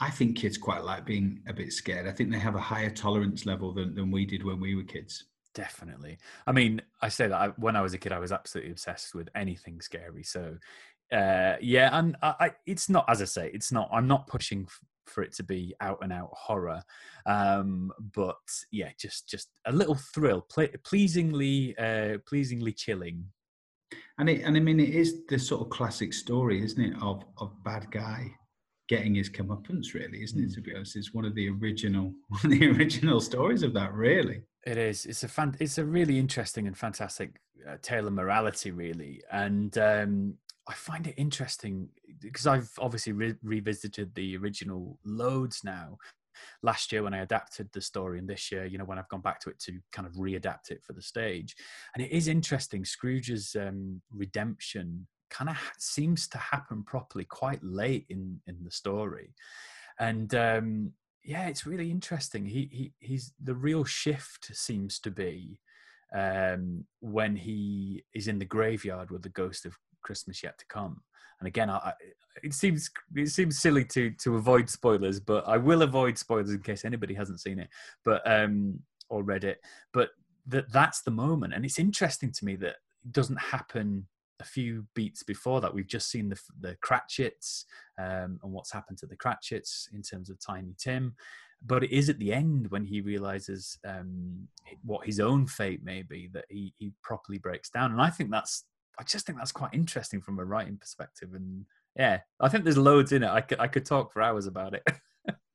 I 0.00 0.10
think 0.10 0.36
kids 0.36 0.56
quite 0.56 0.84
like 0.84 1.04
being 1.04 1.40
a 1.48 1.52
bit 1.52 1.72
scared. 1.72 2.06
I 2.06 2.12
think 2.12 2.30
they 2.30 2.38
have 2.38 2.54
a 2.54 2.60
higher 2.60 2.90
tolerance 2.90 3.46
level 3.46 3.72
than, 3.72 3.94
than 3.96 4.12
we 4.12 4.26
did 4.26 4.44
when 4.44 4.60
we 4.60 4.76
were 4.76 4.84
kids. 4.84 5.24
Definitely. 5.58 6.18
I 6.46 6.52
mean, 6.52 6.80
I 7.02 7.08
say 7.08 7.26
that 7.26 7.40
I, 7.44 7.48
when 7.56 7.74
I 7.74 7.82
was 7.82 7.92
a 7.92 7.98
kid, 7.98 8.12
I 8.12 8.20
was 8.20 8.30
absolutely 8.30 8.70
obsessed 8.70 9.12
with 9.12 9.28
anything 9.34 9.80
scary. 9.80 10.22
So 10.22 10.56
Uh, 11.10 11.56
yeah, 11.60 11.88
and 11.98 12.16
I, 12.22 12.34
I, 12.38 12.50
it's 12.66 12.88
not 12.88 13.04
as 13.08 13.22
I 13.22 13.24
say, 13.24 13.50
it's 13.54 13.72
not. 13.72 13.88
I'm 13.90 14.06
not 14.06 14.26
pushing 14.26 14.66
f- 14.68 14.80
for 15.06 15.22
it 15.22 15.32
to 15.36 15.42
be 15.42 15.74
out 15.80 15.98
and 16.02 16.12
out 16.12 16.30
horror, 16.34 16.82
um, 17.24 17.90
but 18.14 18.44
yeah, 18.70 18.90
just 19.00 19.26
just 19.26 19.48
a 19.64 19.72
little 19.72 19.98
thrill, 20.14 20.42
ple- 20.42 20.78
pleasingly, 20.84 21.74
uh, 21.78 22.18
pleasingly 22.30 22.72
chilling. 22.72 23.24
And 24.18 24.28
it, 24.28 24.42
and 24.44 24.54
I 24.56 24.60
mean, 24.60 24.80
it 24.80 24.94
is 24.94 25.24
the 25.28 25.38
sort 25.38 25.62
of 25.62 25.70
classic 25.70 26.12
story, 26.12 26.62
isn't 26.62 26.84
it, 26.88 26.94
of 27.02 27.24
of 27.38 27.48
bad 27.64 27.90
guy 27.90 28.20
getting 28.88 29.14
his 29.14 29.28
comeuppance, 29.28 29.94
really, 29.94 30.22
isn't 30.22 30.42
it? 30.42 30.48
Mm. 30.48 30.54
To 30.54 30.60
be 30.60 30.74
honest, 30.74 30.96
it's 30.96 31.14
one 31.14 31.24
of 31.24 31.34
the 31.34 31.48
original 31.50 32.12
one 32.28 32.40
of 32.44 32.50
the 32.50 32.70
original 32.70 33.20
stories 33.20 33.62
of 33.62 33.74
that, 33.74 33.92
really. 33.92 34.42
It 34.66 34.76
is. 34.76 35.06
It's 35.06 35.22
a 35.22 35.28
fan. 35.28 35.54
It's 35.60 35.78
a 35.78 35.84
really 35.84 36.18
interesting 36.18 36.66
and 36.66 36.76
fantastic 36.76 37.40
uh, 37.68 37.76
tale 37.82 38.06
of 38.06 38.12
morality, 38.12 38.70
really. 38.70 39.22
And 39.30 39.76
um, 39.78 40.34
I 40.68 40.74
find 40.74 41.06
it 41.06 41.14
interesting 41.16 41.88
because 42.20 42.46
I've 42.46 42.70
obviously 42.78 43.12
re- 43.12 43.36
revisited 43.42 44.14
the 44.14 44.36
original 44.36 44.98
loads 45.04 45.62
now. 45.64 45.98
Last 46.62 46.92
year 46.92 47.02
when 47.02 47.14
I 47.14 47.22
adapted 47.22 47.68
the 47.72 47.80
story, 47.80 48.18
and 48.18 48.28
this 48.28 48.52
year, 48.52 48.64
you 48.64 48.78
know, 48.78 48.84
when 48.84 48.98
I've 48.98 49.08
gone 49.08 49.20
back 49.20 49.40
to 49.40 49.50
it 49.50 49.58
to 49.60 49.72
kind 49.92 50.06
of 50.06 50.14
readapt 50.14 50.70
it 50.70 50.82
for 50.84 50.92
the 50.92 51.02
stage, 51.02 51.56
and 51.94 52.04
it 52.04 52.12
is 52.12 52.28
interesting. 52.28 52.84
Scrooge's 52.84 53.56
um, 53.58 54.00
redemption 54.14 55.06
kind 55.30 55.50
of 55.50 55.56
ha- 55.56 55.72
seems 55.78 56.28
to 56.28 56.38
happen 56.38 56.82
properly 56.82 57.24
quite 57.24 57.62
late 57.62 58.06
in 58.08 58.40
in 58.46 58.64
the 58.64 58.70
story, 58.70 59.34
and 59.98 60.34
um, 60.34 60.92
yeah, 61.24 61.48
it's 61.48 61.66
really 61.66 61.90
interesting. 61.90 62.46
He 62.46 62.68
he 62.72 62.92
he's 63.00 63.32
the 63.42 63.54
real 63.54 63.84
shift 63.84 64.50
seems 64.54 64.98
to 65.00 65.10
be 65.10 65.60
um, 66.14 66.84
when 67.00 67.36
he 67.36 68.04
is 68.14 68.28
in 68.28 68.38
the 68.38 68.44
graveyard 68.44 69.10
with 69.10 69.22
the 69.22 69.28
ghost 69.28 69.66
of 69.66 69.76
Christmas 70.02 70.42
yet 70.42 70.58
to 70.58 70.66
come. 70.66 71.02
And 71.40 71.46
again, 71.46 71.70
I, 71.70 71.92
it 72.42 72.54
seems 72.54 72.90
it 73.14 73.28
seems 73.28 73.58
silly 73.58 73.84
to 73.86 74.10
to 74.10 74.36
avoid 74.36 74.68
spoilers, 74.68 75.20
but 75.20 75.46
I 75.46 75.56
will 75.56 75.82
avoid 75.82 76.18
spoilers 76.18 76.50
in 76.50 76.60
case 76.60 76.84
anybody 76.84 77.14
hasn't 77.14 77.40
seen 77.40 77.58
it, 77.58 77.68
but 78.04 78.22
um, 78.30 78.80
or 79.08 79.22
read 79.22 79.44
it. 79.44 79.60
But 79.92 80.10
that 80.46 80.72
that's 80.72 81.02
the 81.02 81.10
moment, 81.10 81.54
and 81.54 81.64
it's 81.64 81.78
interesting 81.78 82.32
to 82.32 82.44
me 82.44 82.56
that 82.56 82.76
it 83.04 83.12
doesn't 83.12 83.38
happen 83.38 84.06
a 84.40 84.44
few 84.44 84.86
beats 84.94 85.22
before 85.22 85.60
that. 85.60 85.74
We've 85.74 85.86
just 85.86 86.10
seen 86.10 86.28
the 86.28 86.40
the 86.60 86.76
Cratchits 86.80 87.64
um, 87.98 88.38
and 88.42 88.52
what's 88.52 88.72
happened 88.72 88.98
to 88.98 89.06
the 89.06 89.16
Cratchits 89.16 89.88
in 89.92 90.02
terms 90.02 90.30
of 90.30 90.38
Tiny 90.38 90.74
Tim, 90.78 91.14
but 91.64 91.84
it 91.84 91.92
is 91.92 92.08
at 92.08 92.18
the 92.18 92.32
end 92.32 92.70
when 92.70 92.84
he 92.84 93.00
realizes 93.00 93.78
um, 93.84 94.48
what 94.84 95.06
his 95.06 95.20
own 95.20 95.46
fate 95.46 95.84
may 95.84 96.02
be 96.02 96.28
that 96.32 96.44
he 96.48 96.74
he 96.78 96.92
properly 97.02 97.38
breaks 97.38 97.70
down, 97.70 97.92
and 97.92 98.00
I 98.00 98.10
think 98.10 98.30
that's 98.30 98.64
I 98.98 99.04
just 99.04 99.26
think 99.26 99.38
that's 99.38 99.52
quite 99.52 99.74
interesting 99.74 100.20
from 100.20 100.38
a 100.38 100.44
writing 100.44 100.76
perspective, 100.76 101.34
and 101.34 101.64
yeah, 101.96 102.20
I 102.40 102.48
think 102.48 102.64
there's 102.64 102.78
loads 102.78 103.12
in 103.12 103.22
it. 103.22 103.30
I 103.30 103.40
could 103.40 103.60
I 103.60 103.68
could 103.68 103.84
talk 103.84 104.12
for 104.12 104.22
hours 104.22 104.46
about 104.46 104.74
it. 104.74 104.82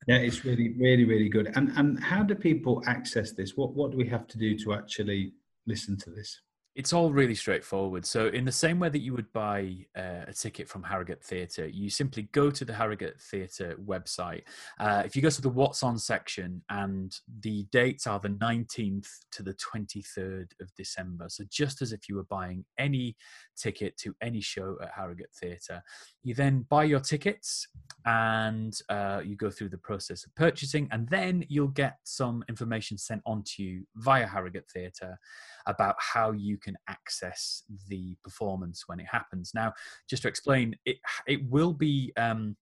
Yeah, 0.08 0.18
it's 0.18 0.44
really, 0.44 0.74
really, 0.78 1.06
really 1.06 1.30
good. 1.30 1.52
And 1.56 1.72
and 1.78 2.04
how 2.04 2.24
do 2.24 2.36
people 2.36 2.84
access 2.88 3.32
this? 3.32 3.56
What 3.56 3.74
what 3.74 3.92
do 3.92 3.98
we 3.98 4.08
have 4.10 4.28
to 4.28 4.38
do 4.38 4.58
to 4.60 4.74
actually 4.74 5.34
listen 5.66 5.98
to 6.00 6.10
this? 6.10 6.42
It's 6.76 6.92
all 6.92 7.12
really 7.12 7.36
straightforward. 7.36 8.04
So, 8.04 8.28
in 8.28 8.46
the 8.46 8.52
same 8.52 8.80
way 8.80 8.90
that 8.90 9.02
you 9.02 9.14
would 9.14 9.32
buy 9.32 9.86
uh, 9.96 10.26
a 10.28 10.34
ticket 10.34 10.68
from 10.68 10.82
Harrogate 10.82 11.24
Theatre, 11.24 11.68
you 11.68 11.88
simply 11.88 12.24
go 12.32 12.50
to 12.50 12.66
the 12.66 12.74
Harrogate 12.74 13.22
Theatre 13.22 13.78
website. 13.86 14.42
Uh, 14.80 15.04
if 15.06 15.16
you 15.16 15.22
go 15.22 15.30
to 15.30 15.42
the 15.42 15.50
What's 15.50 15.84
On 15.84 16.00
section, 16.00 16.64
and 16.72 17.16
the 17.42 17.68
dates 17.72 18.08
are 18.08 18.20
the 18.20 18.30
19th 18.30 19.08
to 19.34 19.44
the 19.44 19.54
23rd 19.54 20.48
of 20.62 20.74
December. 20.74 21.26
So, 21.30 21.44
just 21.48 21.84
as 21.84 21.94
if 21.94 22.10
you 22.10 22.16
were 22.16 22.24
buying 22.24 22.66
any 22.80 23.18
ticket 23.56 23.96
to 23.98 24.16
any 24.22 24.42
show 24.42 24.76
at 24.82 24.90
Harrogate 24.96 25.34
Theatre, 25.40 25.84
you 26.24 26.34
then 26.34 26.66
buy 26.70 26.86
your 26.86 27.02
tickets 27.02 27.68
and 28.08 28.80
uh, 28.90 29.22
you 29.24 29.36
go 29.36 29.52
through 29.52 29.70
the 29.70 29.78
process 29.78 30.26
of 30.26 30.34
purchasing, 30.34 30.88
and 30.92 31.08
then 31.10 31.46
you'll 31.50 31.68
get 31.68 31.98
some 32.04 32.44
information 32.50 32.98
sent 32.98 33.22
on 33.28 33.44
to 33.44 33.62
you 33.62 33.86
via 33.98 34.26
Harrogate 34.26 34.70
Theatre 34.72 35.20
about 35.68 35.96
how 36.00 36.32
you 36.32 36.58
can 36.64 36.78
access 36.88 37.64
the 37.88 38.16
performance 38.24 38.84
when 38.88 39.00
it 39.00 39.08
happens. 39.12 39.52
Now, 39.54 39.74
just 40.10 40.24
to 40.24 40.30
explain, 40.30 40.76
it 40.86 40.98
it 41.28 41.50
will 41.50 41.74
be 41.74 42.14
um, 42.18 42.56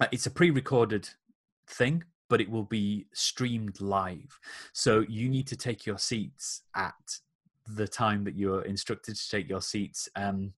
uh, 0.00 0.06
it's 0.12 0.26
a 0.26 0.30
pre-recorded 0.30 1.08
thing, 1.68 2.04
but 2.28 2.40
it 2.40 2.50
will 2.50 2.64
be 2.64 3.06
streamed 3.12 3.80
live. 3.80 4.38
So 4.72 5.04
you 5.08 5.28
need 5.28 5.46
to 5.48 5.56
take 5.56 5.86
your 5.86 5.98
seats 5.98 6.62
at 6.74 6.94
the 7.66 7.86
time 7.86 8.24
that 8.24 8.34
you're 8.34 8.62
instructed 8.62 9.16
to 9.16 9.30
take 9.30 9.48
your 9.48 9.60
seats. 9.60 10.08
Um, 10.16 10.52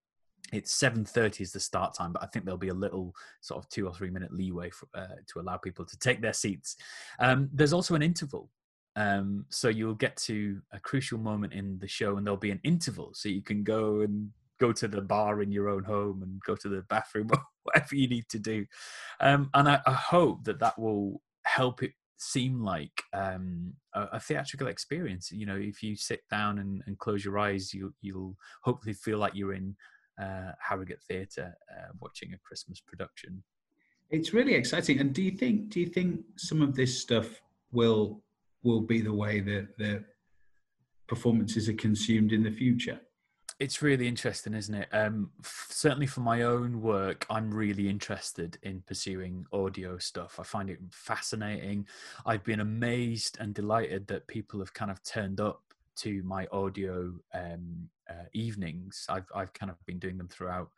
it's 0.52 0.78
7.30 0.78 1.40
is 1.40 1.52
the 1.52 1.58
start 1.60 1.94
time 1.94 2.12
but 2.12 2.22
i 2.22 2.26
think 2.26 2.44
there'll 2.44 2.58
be 2.58 2.68
a 2.68 2.74
little 2.74 3.14
sort 3.40 3.62
of 3.62 3.68
two 3.70 3.86
or 3.86 3.94
three 3.94 4.10
minute 4.10 4.32
leeway 4.32 4.68
for, 4.70 4.86
uh, 4.94 5.16
to 5.26 5.40
allow 5.40 5.56
people 5.56 5.84
to 5.86 5.98
take 5.98 6.20
their 6.20 6.34
seats 6.34 6.76
um, 7.18 7.48
there's 7.52 7.72
also 7.72 7.94
an 7.94 8.02
interval 8.02 8.50
um, 8.96 9.46
so 9.48 9.68
you'll 9.68 9.94
get 9.94 10.16
to 10.18 10.60
a 10.72 10.78
crucial 10.78 11.18
moment 11.18 11.52
in 11.52 11.78
the 11.78 11.88
show 11.88 12.16
and 12.16 12.26
there'll 12.26 12.36
be 12.36 12.50
an 12.50 12.60
interval 12.64 13.10
so 13.14 13.28
you 13.28 13.42
can 13.42 13.64
go 13.64 14.00
and 14.00 14.30
go 14.60 14.72
to 14.72 14.86
the 14.86 15.00
bar 15.00 15.42
in 15.42 15.50
your 15.50 15.68
own 15.68 15.82
home 15.82 16.22
and 16.22 16.40
go 16.46 16.54
to 16.54 16.68
the 16.68 16.82
bathroom 16.82 17.28
or 17.32 17.42
whatever 17.64 17.96
you 17.96 18.08
need 18.08 18.28
to 18.28 18.38
do 18.38 18.64
um, 19.20 19.50
and 19.54 19.68
I, 19.68 19.80
I 19.86 19.92
hope 19.92 20.44
that 20.44 20.60
that 20.60 20.78
will 20.78 21.20
help 21.44 21.82
it 21.82 21.92
seem 22.16 22.62
like 22.62 23.02
um, 23.12 23.74
a, 23.94 24.02
a, 24.12 24.20
theatrical 24.20 24.68
experience 24.68 25.30
you 25.32 25.44
know 25.44 25.56
if 25.56 25.82
you 25.82 25.96
sit 25.96 26.20
down 26.30 26.58
and, 26.58 26.82
and 26.86 26.98
close 26.98 27.24
your 27.24 27.38
eyes 27.38 27.74
you, 27.74 27.92
you'll 28.00 28.36
hopefully 28.62 28.94
feel 28.94 29.18
like 29.18 29.34
you're 29.34 29.52
in 29.52 29.76
uh, 30.20 30.52
Harrogate 30.58 31.02
Theatre 31.02 31.56
uh, 31.70 31.88
watching 32.00 32.32
a 32.32 32.38
Christmas 32.38 32.80
production. 32.80 33.42
It's 34.10 34.32
really 34.32 34.54
exciting. 34.54 35.00
And 35.00 35.12
do 35.12 35.22
you 35.22 35.32
think 35.32 35.70
do 35.70 35.80
you 35.80 35.86
think 35.86 36.20
some 36.36 36.62
of 36.62 36.74
this 36.74 37.00
stuff 37.00 37.40
will 37.72 38.22
will 38.64 38.80
be 38.80 39.00
the 39.00 39.12
way 39.12 39.40
that 39.40 39.76
the 39.78 40.04
performances 41.06 41.68
are 41.68 41.74
consumed 41.74 42.32
in 42.32 42.42
the 42.42 42.50
future? 42.50 43.00
It's 43.60 43.82
really 43.82 44.08
interesting, 44.08 44.52
isn't 44.54 44.74
it? 44.74 44.88
Um, 44.90 45.30
f- 45.44 45.66
certainly 45.70 46.08
for 46.08 46.20
my 46.20 46.42
own 46.42 46.80
work, 46.80 47.24
I'm 47.30 47.54
really 47.54 47.88
interested 47.88 48.58
in 48.62 48.82
pursuing 48.84 49.46
audio 49.52 49.96
stuff. 49.98 50.40
I 50.40 50.42
find 50.42 50.68
it 50.68 50.80
fascinating. 50.90 51.86
I've 52.26 52.42
been 52.42 52.60
amazed 52.60 53.36
and 53.38 53.54
delighted 53.54 54.08
that 54.08 54.26
people 54.26 54.58
have 54.58 54.74
kind 54.74 54.90
of 54.90 55.04
turned 55.04 55.40
up 55.40 55.62
to 55.96 56.22
my 56.22 56.46
audio 56.52 57.12
um, 57.32 57.88
uh, 58.08 58.26
evenings. 58.32 59.06
I've 59.08 59.26
I've 59.34 59.52
kind 59.52 59.70
of 59.70 59.76
been 59.86 59.98
doing 59.98 60.18
them 60.18 60.28
throughout 60.28 60.70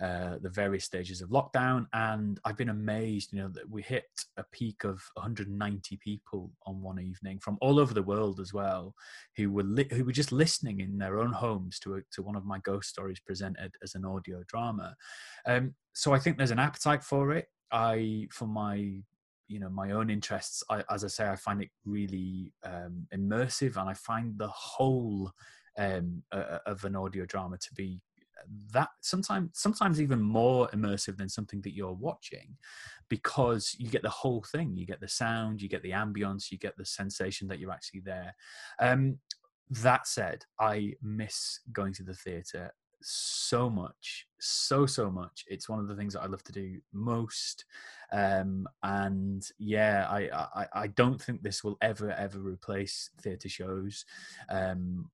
uh, 0.00 0.36
the 0.42 0.50
various 0.50 0.84
stages 0.84 1.22
of 1.22 1.30
lockdown, 1.30 1.86
and 1.92 2.38
I've 2.44 2.56
been 2.56 2.68
amazed. 2.68 3.32
You 3.32 3.42
know 3.42 3.48
that 3.48 3.68
we 3.68 3.82
hit 3.82 4.04
a 4.36 4.44
peak 4.52 4.84
of 4.84 5.02
190 5.14 5.96
people 5.96 6.50
on 6.66 6.82
one 6.82 7.00
evening 7.00 7.38
from 7.38 7.58
all 7.60 7.80
over 7.80 7.94
the 7.94 8.02
world 8.02 8.40
as 8.40 8.52
well, 8.52 8.94
who 9.36 9.50
were 9.50 9.62
li- 9.62 9.88
who 9.90 10.04
were 10.04 10.12
just 10.12 10.32
listening 10.32 10.80
in 10.80 10.98
their 10.98 11.18
own 11.18 11.32
homes 11.32 11.78
to 11.80 11.96
a, 11.96 12.00
to 12.12 12.22
one 12.22 12.36
of 12.36 12.44
my 12.44 12.58
ghost 12.60 12.88
stories 12.88 13.20
presented 13.20 13.72
as 13.82 13.94
an 13.94 14.04
audio 14.04 14.42
drama. 14.48 14.94
Um, 15.46 15.74
so 15.94 16.12
I 16.12 16.18
think 16.18 16.36
there's 16.36 16.50
an 16.50 16.58
appetite 16.58 17.02
for 17.02 17.32
it. 17.32 17.46
I 17.72 18.28
for 18.30 18.46
my 18.46 19.02
you 19.48 19.60
know 19.60 19.68
my 19.68 19.92
own 19.92 20.10
interests 20.10 20.62
I, 20.70 20.82
as 20.90 21.04
i 21.04 21.08
say 21.08 21.28
i 21.28 21.36
find 21.36 21.62
it 21.62 21.70
really 21.84 22.52
um, 22.64 23.06
immersive 23.14 23.76
and 23.76 23.88
i 23.88 23.94
find 23.94 24.38
the 24.38 24.48
whole 24.48 25.30
um, 25.78 26.22
uh, 26.32 26.58
of 26.66 26.84
an 26.84 26.96
audio 26.96 27.26
drama 27.26 27.58
to 27.58 27.74
be 27.74 28.00
that 28.72 28.88
sometimes 29.00 29.50
sometimes 29.54 30.00
even 30.00 30.20
more 30.20 30.68
immersive 30.68 31.16
than 31.16 31.28
something 31.28 31.60
that 31.62 31.74
you're 31.74 31.92
watching 31.92 32.56
because 33.08 33.74
you 33.78 33.88
get 33.88 34.02
the 34.02 34.08
whole 34.08 34.44
thing. 34.52 34.76
You 34.76 34.86
get 34.86 35.00
the 35.00 35.08
sound 35.08 35.62
you 35.62 35.68
get 35.68 35.82
the 35.82 35.90
ambience 35.90 36.50
you 36.50 36.58
get 36.58 36.76
the 36.76 36.84
sensation 36.84 37.48
that 37.48 37.58
you're 37.58 37.72
actually 37.72 38.00
there. 38.00 38.34
Um, 38.80 39.18
that 39.68 40.06
said 40.06 40.44
i 40.60 40.92
miss 41.02 41.58
going 41.72 41.92
to 41.92 42.04
the 42.04 42.14
theater 42.14 42.72
so 43.08 43.70
much 43.70 44.26
so 44.38 44.86
so 44.86 45.10
much. 45.10 45.44
It's 45.48 45.68
one 45.68 45.78
of 45.78 45.88
the 45.88 45.96
things 45.96 46.14
that 46.14 46.22
i 46.22 46.26
love 46.26 46.42
to 46.44 46.52
do 46.52 46.78
most 46.92 47.64
um 48.12 48.68
and 48.82 49.48
yeah 49.58 50.06
I, 50.08 50.28
I 50.54 50.66
i 50.72 50.86
don't 50.88 51.20
think 51.20 51.42
this 51.42 51.64
will 51.64 51.76
ever 51.80 52.10
ever 52.12 52.38
replace 52.38 53.10
theatre 53.20 53.48
shows. 53.48 54.04
Um 54.48 55.10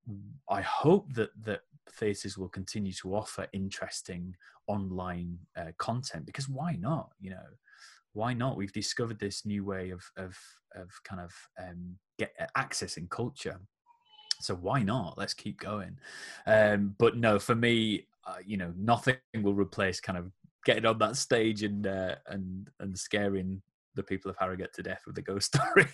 i 0.48 0.60
hope 0.60 1.12
that 1.14 1.30
that 1.44 1.60
theatres 1.92 2.38
will 2.38 2.48
continue 2.48 2.92
to 2.92 3.14
offer 3.14 3.46
interesting 3.52 4.34
online 4.66 5.38
uh, 5.56 5.72
content 5.78 6.26
because 6.26 6.48
why 6.48 6.76
not 6.78 7.10
you 7.20 7.30
know? 7.30 7.48
Why 8.14 8.34
not? 8.34 8.58
We've 8.58 8.72
discovered 8.72 9.18
this 9.18 9.46
new 9.46 9.64
way 9.64 9.90
of 9.90 10.04
of 10.16 10.36
of 10.74 10.90
kind 11.04 11.20
of 11.20 11.32
um 11.58 11.96
get 12.18 12.32
accessing 12.56 13.08
culture 13.08 13.58
so 14.42 14.54
why 14.54 14.82
not 14.82 15.16
let's 15.16 15.34
keep 15.34 15.58
going 15.58 15.96
um 16.46 16.94
but 16.98 17.16
no 17.16 17.38
for 17.38 17.54
me 17.54 18.06
uh, 18.26 18.36
you 18.44 18.56
know 18.56 18.72
nothing 18.76 19.16
will 19.42 19.54
replace 19.54 20.00
kind 20.00 20.18
of 20.18 20.30
getting 20.64 20.86
on 20.86 20.98
that 20.98 21.16
stage 21.16 21.62
and 21.62 21.86
uh, 21.86 22.14
and 22.28 22.68
and 22.80 22.96
scaring 22.98 23.60
the 23.94 24.02
people 24.02 24.30
of 24.30 24.36
Harrogate 24.38 24.72
to 24.74 24.82
death 24.82 25.02
with 25.06 25.14
the 25.14 25.22
ghost 25.22 25.54
story. 25.56 25.86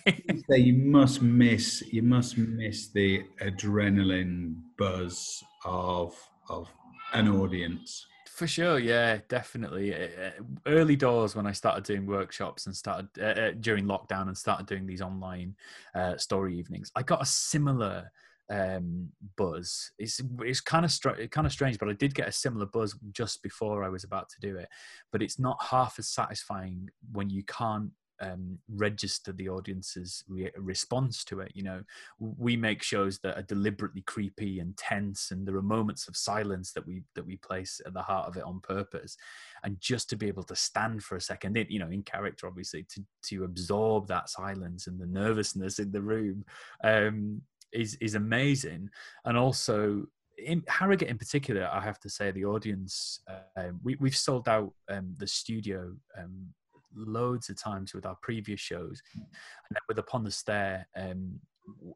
you 0.51 0.75
must 0.75 1.23
miss 1.23 1.83
you 1.93 2.03
must 2.03 2.39
miss 2.39 2.89
the 2.89 3.25
adrenaline 3.41 4.55
buzz 4.77 5.43
of 5.65 6.15
of 6.49 6.69
an 7.13 7.29
audience. 7.29 8.07
For 8.27 8.47
sure, 8.47 8.79
yeah, 8.79 9.19
definitely. 9.29 9.93
Uh, 9.93 10.07
uh, 10.27 10.31
early 10.67 10.95
doors 10.95 11.35
when 11.35 11.45
I 11.45 11.51
started 11.51 11.83
doing 11.83 12.07
workshops 12.07 12.67
and 12.67 12.77
started 12.77 13.09
uh, 13.21 13.25
uh, 13.25 13.53
during 13.59 13.85
lockdown 13.87 14.29
and 14.29 14.39
started 14.39 14.67
doing 14.67 14.87
these 14.87 15.03
online 15.03 15.57
uh, 15.93 16.17
story 16.19 16.57
evenings, 16.57 16.93
I 16.95 17.03
got 17.03 17.21
a 17.21 17.27
similar 17.27 18.13
um, 18.51 19.09
buzz. 19.37 19.93
It's 19.99 20.21
it's 20.41 20.61
kind 20.61 20.85
of 20.85 20.91
str- 20.91 21.27
kind 21.31 21.47
of 21.47 21.53
strange, 21.53 21.79
but 21.79 21.89
I 21.89 21.93
did 21.93 22.15
get 22.15 22.29
a 22.29 22.33
similar 22.33 22.67
buzz 22.67 22.97
just 23.13 23.43
before 23.43 23.85
I 23.85 23.89
was 23.89 24.05
about 24.05 24.29
to 24.31 24.41
do 24.41 24.57
it. 24.57 24.69
But 25.13 25.23
it's 25.23 25.39
not 25.39 25.63
half 25.63 25.99
as 25.99 26.09
satisfying 26.09 26.89
when 27.13 27.31
you 27.31 27.43
can't 27.45 27.91
um, 28.21 28.59
register 28.69 29.33
the 29.33 29.49
audience's 29.49 30.25
re- 30.29 30.51
response 30.57 31.25
to 31.25 31.41
it. 31.41 31.53
You 31.55 31.63
know, 31.63 31.83
we 32.19 32.57
make 32.57 32.83
shows 32.83 33.19
that 33.21 33.37
are 33.37 33.43
deliberately 33.43 34.03
creepy 34.03 34.61
and 34.61 34.77
tense, 34.77 35.31
and 35.31 35.47
there 35.47 35.57
are 35.57 35.63
moments 35.63 36.09
of 36.09 36.17
silence 36.17 36.73
that 36.73 36.87
we 36.87 37.03
that 37.15 37.27
we 37.27 37.37
place 37.37 37.81
at 37.87 37.95
the 37.95 38.03
heart 38.03 38.29
of 38.29 38.37
it 38.37 38.45
on 38.45 38.61
purpose. 38.61 39.17
And 39.65 39.81
just 39.81 40.09
to 40.11 40.17
be 40.17 40.29
able 40.29 40.45
to 40.45 40.57
stand 40.57 41.03
for 41.03 41.17
a 41.17 41.21
second, 41.21 41.57
it, 41.57 41.71
you 41.71 41.79
know, 41.79 41.91
in 41.91 42.03
character, 42.03 42.47
obviously, 42.47 42.85
to 42.95 43.05
to 43.27 43.45
absorb 43.45 44.09
that 44.09 44.31
silence 44.31 44.87
and 44.87 44.99
the 44.99 45.07
nervousness 45.07 45.79
in 45.79 45.93
the 45.93 46.03
room 46.03 46.45
um, 46.83 47.43
is 47.73 47.95
is 48.01 48.15
amazing. 48.15 48.91
And 49.25 49.37
also, 49.37 50.07
in 50.39 50.63
Harrogate 50.69 51.09
in 51.09 51.19
particular, 51.19 51.69
I 51.73 51.81
have 51.81 51.99
to 52.01 52.09
say, 52.09 52.31
the 52.31 52.45
audience, 52.45 53.21
uh, 53.29 53.71
we, 53.83 53.97
we've 54.01 54.17
sold 54.17 54.49
out 54.49 54.73
um, 54.89 55.15
the 55.19 55.27
studio 55.27 55.95
um, 56.17 56.47
loads 56.95 57.51
of 57.51 57.61
times 57.61 57.95
with 57.95 58.07
our 58.07 58.17
previous 58.23 58.61
shows. 58.61 59.03
And 59.15 59.25
then 59.71 59.81
with 59.89 59.99
Upon 59.99 60.25
the 60.25 60.31
Stair, 60.31 60.87
um, 60.97 61.41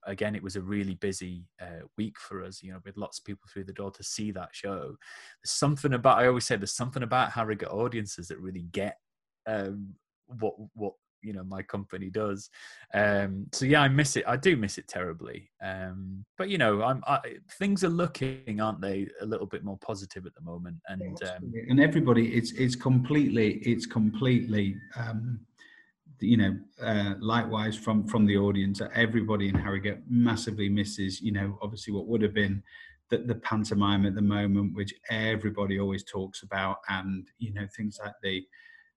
again, 0.06 0.34
it 0.34 0.42
was 0.42 0.56
a 0.56 0.60
really 0.60 0.94
busy 0.94 1.46
uh, 1.60 1.86
week 1.96 2.18
for 2.18 2.44
us, 2.44 2.62
you 2.62 2.72
know, 2.72 2.80
with 2.84 2.96
lots 2.96 3.18
of 3.18 3.24
people 3.24 3.48
through 3.52 3.64
the 3.64 3.72
door 3.72 3.90
to 3.92 4.02
see 4.02 4.30
that 4.32 4.50
show. 4.52 4.96
There's 5.42 5.52
something 5.52 5.94
about, 5.94 6.18
I 6.18 6.26
always 6.26 6.44
say, 6.44 6.56
there's 6.56 6.72
something 6.72 7.02
about 7.02 7.32
Harrogate 7.32 7.70
audiences 7.70 8.28
that 8.28 8.38
really 8.38 8.66
get 8.72 8.98
um, 9.46 9.94
what 10.26 10.54
what 10.74 10.94
you 11.22 11.32
know 11.32 11.44
my 11.44 11.62
company 11.62 12.10
does. 12.10 12.50
Um 12.94 13.46
so 13.52 13.64
yeah 13.64 13.82
i 13.82 13.88
miss 13.88 14.16
it. 14.16 14.24
I 14.26 14.36
do 14.36 14.56
miss 14.56 14.78
it 14.78 14.88
terribly. 14.88 15.50
Um 15.62 16.24
but 16.38 16.48
you 16.48 16.58
know 16.58 16.82
i'm 16.82 17.02
I, 17.06 17.20
things 17.58 17.84
are 17.84 17.88
looking 17.88 18.60
aren't 18.60 18.80
they 18.80 19.08
a 19.20 19.26
little 19.26 19.46
bit 19.46 19.64
more 19.64 19.78
positive 19.78 20.26
at 20.26 20.34
the 20.34 20.42
moment? 20.42 20.76
And 20.88 21.22
um, 21.22 21.52
and 21.68 21.80
everybody 21.80 22.34
it's 22.34 22.52
it's 22.52 22.76
completely 22.76 23.54
it's 23.58 23.86
completely 23.86 24.76
um 24.96 25.40
you 26.20 26.36
know 26.36 26.56
uh 26.80 27.14
likewise 27.20 27.76
from 27.76 28.06
from 28.06 28.26
the 28.26 28.36
audience 28.36 28.80
everybody 28.94 29.48
in 29.48 29.54
harrogate 29.54 30.00
massively 30.08 30.68
misses 30.68 31.20
you 31.20 31.32
know 31.32 31.58
obviously 31.62 31.92
what 31.92 32.06
would 32.06 32.22
have 32.22 32.34
been 32.34 32.62
the, 33.10 33.18
the 33.18 33.34
pantomime 33.36 34.06
at 34.06 34.14
the 34.14 34.22
moment 34.22 34.74
which 34.74 34.94
everybody 35.10 35.78
always 35.78 36.04
talks 36.04 36.42
about 36.42 36.78
and 36.88 37.28
you 37.38 37.52
know 37.52 37.66
things 37.76 37.98
like 38.02 38.14
the 38.22 38.44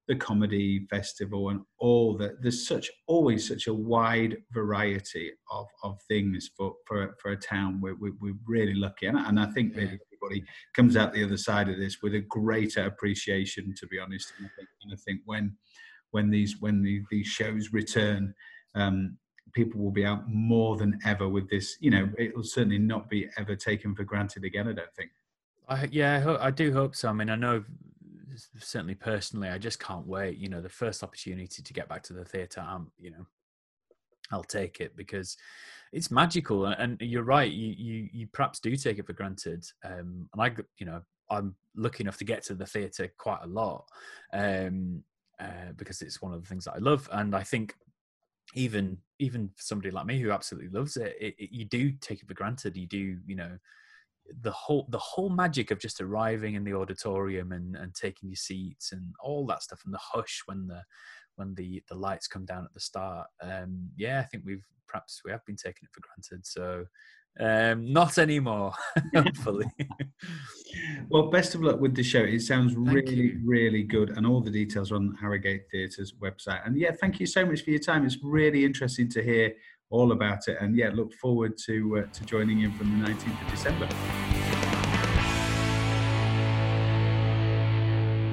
the 0.07 0.15
comedy 0.15 0.85
festival 0.89 1.49
and 1.49 1.61
all 1.79 2.15
that 2.17 2.41
there's 2.41 2.67
such 2.67 2.91
always 3.07 3.47
such 3.47 3.67
a 3.67 3.73
wide 3.73 4.37
variety 4.51 5.31
of, 5.51 5.65
of 5.83 5.99
things 6.07 6.51
for, 6.55 6.75
for, 6.87 7.15
for 7.19 7.31
a 7.31 7.37
town. 7.37 7.81
We're, 7.81 7.95
we're 7.99 8.35
really 8.47 8.75
lucky. 8.75 9.07
And, 9.07 9.17
and 9.17 9.39
i 9.39 9.47
think 9.47 9.75
really 9.75 9.99
everybody 10.13 10.43
comes 10.75 10.95
out 10.95 11.13
the 11.13 11.23
other 11.23 11.37
side 11.37 11.69
of 11.69 11.77
this 11.77 12.01
with 12.01 12.13
a 12.15 12.19
greater 12.19 12.85
appreciation 12.85 13.73
to 13.77 13.87
be 13.87 13.99
honest. 13.99 14.31
And 14.37 14.47
i 14.47 14.49
think, 14.55 14.69
and 14.83 14.93
I 14.93 14.97
think 14.97 15.21
when 15.25 15.55
when 16.11 16.29
these 16.29 16.57
when 16.59 16.81
the, 16.81 17.01
these 17.09 17.27
shows 17.27 17.73
return 17.73 18.33
um, 18.75 19.17
people 19.53 19.81
will 19.81 19.91
be 19.91 20.05
out 20.05 20.23
more 20.27 20.75
than 20.77 20.99
ever 21.05 21.27
with 21.27 21.49
this 21.49 21.77
you 21.79 21.89
know 21.89 22.09
it 22.17 22.35
will 22.35 22.43
certainly 22.43 22.77
not 22.77 23.09
be 23.09 23.27
ever 23.37 23.55
taken 23.55 23.95
for 23.95 24.03
granted 24.03 24.43
again 24.43 24.67
i 24.67 24.73
don't 24.73 24.93
think. 24.95 25.11
I, 25.67 25.87
yeah, 25.91 26.37
I 26.39 26.51
do 26.51 26.71
hope 26.73 26.95
so. 26.95 27.09
I 27.09 27.13
mean, 27.13 27.29
I 27.29 27.35
know 27.35 27.63
certainly 28.59 28.95
personally, 28.95 29.49
I 29.49 29.57
just 29.57 29.79
can't 29.79 30.07
wait. 30.07 30.37
You 30.37 30.49
know, 30.49 30.61
the 30.61 30.69
first 30.69 31.03
opportunity 31.03 31.61
to 31.61 31.73
get 31.73 31.89
back 31.89 32.03
to 32.03 32.13
the 32.13 32.25
theatre, 32.25 32.61
I'm, 32.61 32.91
you 32.97 33.11
know, 33.11 33.25
I'll 34.31 34.43
take 34.43 34.79
it 34.79 34.95
because 34.95 35.37
it's 35.91 36.11
magical. 36.11 36.65
And 36.65 36.99
you're 37.01 37.23
right, 37.23 37.51
you 37.51 37.73
you, 37.77 38.09
you 38.11 38.27
perhaps 38.31 38.59
do 38.59 38.75
take 38.75 38.99
it 38.99 39.07
for 39.07 39.13
granted. 39.13 39.65
Um, 39.83 40.29
and 40.33 40.41
I, 40.41 40.51
you 40.77 40.85
know, 40.85 41.01
I'm 41.29 41.55
lucky 41.75 42.03
enough 42.03 42.17
to 42.17 42.25
get 42.25 42.43
to 42.43 42.55
the 42.55 42.65
theatre 42.65 43.11
quite 43.17 43.41
a 43.43 43.47
lot 43.47 43.85
um, 44.33 45.03
uh, 45.39 45.73
because 45.77 46.01
it's 46.01 46.21
one 46.21 46.33
of 46.33 46.41
the 46.41 46.47
things 46.47 46.65
that 46.65 46.75
I 46.75 46.79
love. 46.79 47.09
And 47.11 47.35
I 47.35 47.43
think 47.43 47.75
even 48.53 48.97
even 49.19 49.49
somebody 49.57 49.91
like 49.91 50.05
me 50.05 50.19
who 50.19 50.31
absolutely 50.31 50.69
loves 50.69 50.97
it, 50.97 51.15
it, 51.19 51.35
it 51.37 51.49
you 51.51 51.65
do 51.65 51.91
take 52.01 52.21
it 52.21 52.27
for 52.27 52.33
granted. 52.33 52.75
You 52.75 52.87
do, 52.87 53.17
you 53.25 53.35
know 53.35 53.57
the 54.41 54.51
whole 54.51 54.87
the 54.89 54.99
whole 54.99 55.29
magic 55.29 55.71
of 55.71 55.79
just 55.79 56.01
arriving 56.01 56.55
in 56.55 56.63
the 56.63 56.73
auditorium 56.73 57.51
and, 57.51 57.75
and 57.75 57.93
taking 57.93 58.29
your 58.29 58.35
seats 58.35 58.91
and 58.91 59.13
all 59.19 59.45
that 59.45 59.63
stuff 59.63 59.81
and 59.85 59.93
the 59.93 59.99
hush 60.01 60.41
when 60.45 60.67
the 60.67 60.81
when 61.35 61.53
the 61.55 61.83
the 61.89 61.95
lights 61.95 62.27
come 62.27 62.45
down 62.45 62.63
at 62.63 62.73
the 62.73 62.79
start 62.79 63.27
um 63.41 63.89
yeah 63.95 64.19
i 64.19 64.23
think 64.23 64.43
we've 64.45 64.65
perhaps 64.87 65.21
we 65.25 65.31
have 65.31 65.45
been 65.45 65.55
taking 65.55 65.83
it 65.83 65.89
for 65.91 66.01
granted 66.01 66.45
so 66.45 66.85
um 67.39 67.91
not 67.91 68.17
anymore 68.17 68.73
hopefully. 69.15 69.65
Well 71.09 71.29
best 71.29 71.55
of 71.55 71.61
luck 71.61 71.79
with 71.79 71.95
the 71.95 72.03
show. 72.03 72.23
It 72.23 72.41
sounds 72.41 72.73
thank 72.73 72.89
really 72.89 73.15
you. 73.15 73.41
really 73.45 73.83
good 73.83 74.09
and 74.17 74.25
all 74.27 74.41
the 74.41 74.51
details 74.51 74.91
are 74.91 74.95
on 74.95 75.15
harrogate 75.21 75.63
theatre's 75.71 76.13
website. 76.13 76.65
And 76.65 76.77
yeah 76.77 76.91
thank 76.91 77.19
you 77.19 77.25
so 77.25 77.45
much 77.45 77.61
for 77.63 77.69
your 77.69 77.79
time. 77.79 78.05
It's 78.05 78.17
really 78.21 78.65
interesting 78.65 79.09
to 79.11 79.23
hear 79.23 79.53
all 79.89 80.11
about 80.11 80.47
it. 80.47 80.57
And 80.59 80.75
yeah, 80.75 80.89
look 80.93 81.13
forward 81.13 81.57
to 81.65 81.99
uh, 81.99 82.03
to 82.13 82.25
joining 82.25 82.61
in 82.61 82.71
from 82.73 83.01
the 83.01 83.07
19th 83.07 83.45
of 83.45 83.51
December. 83.51 83.87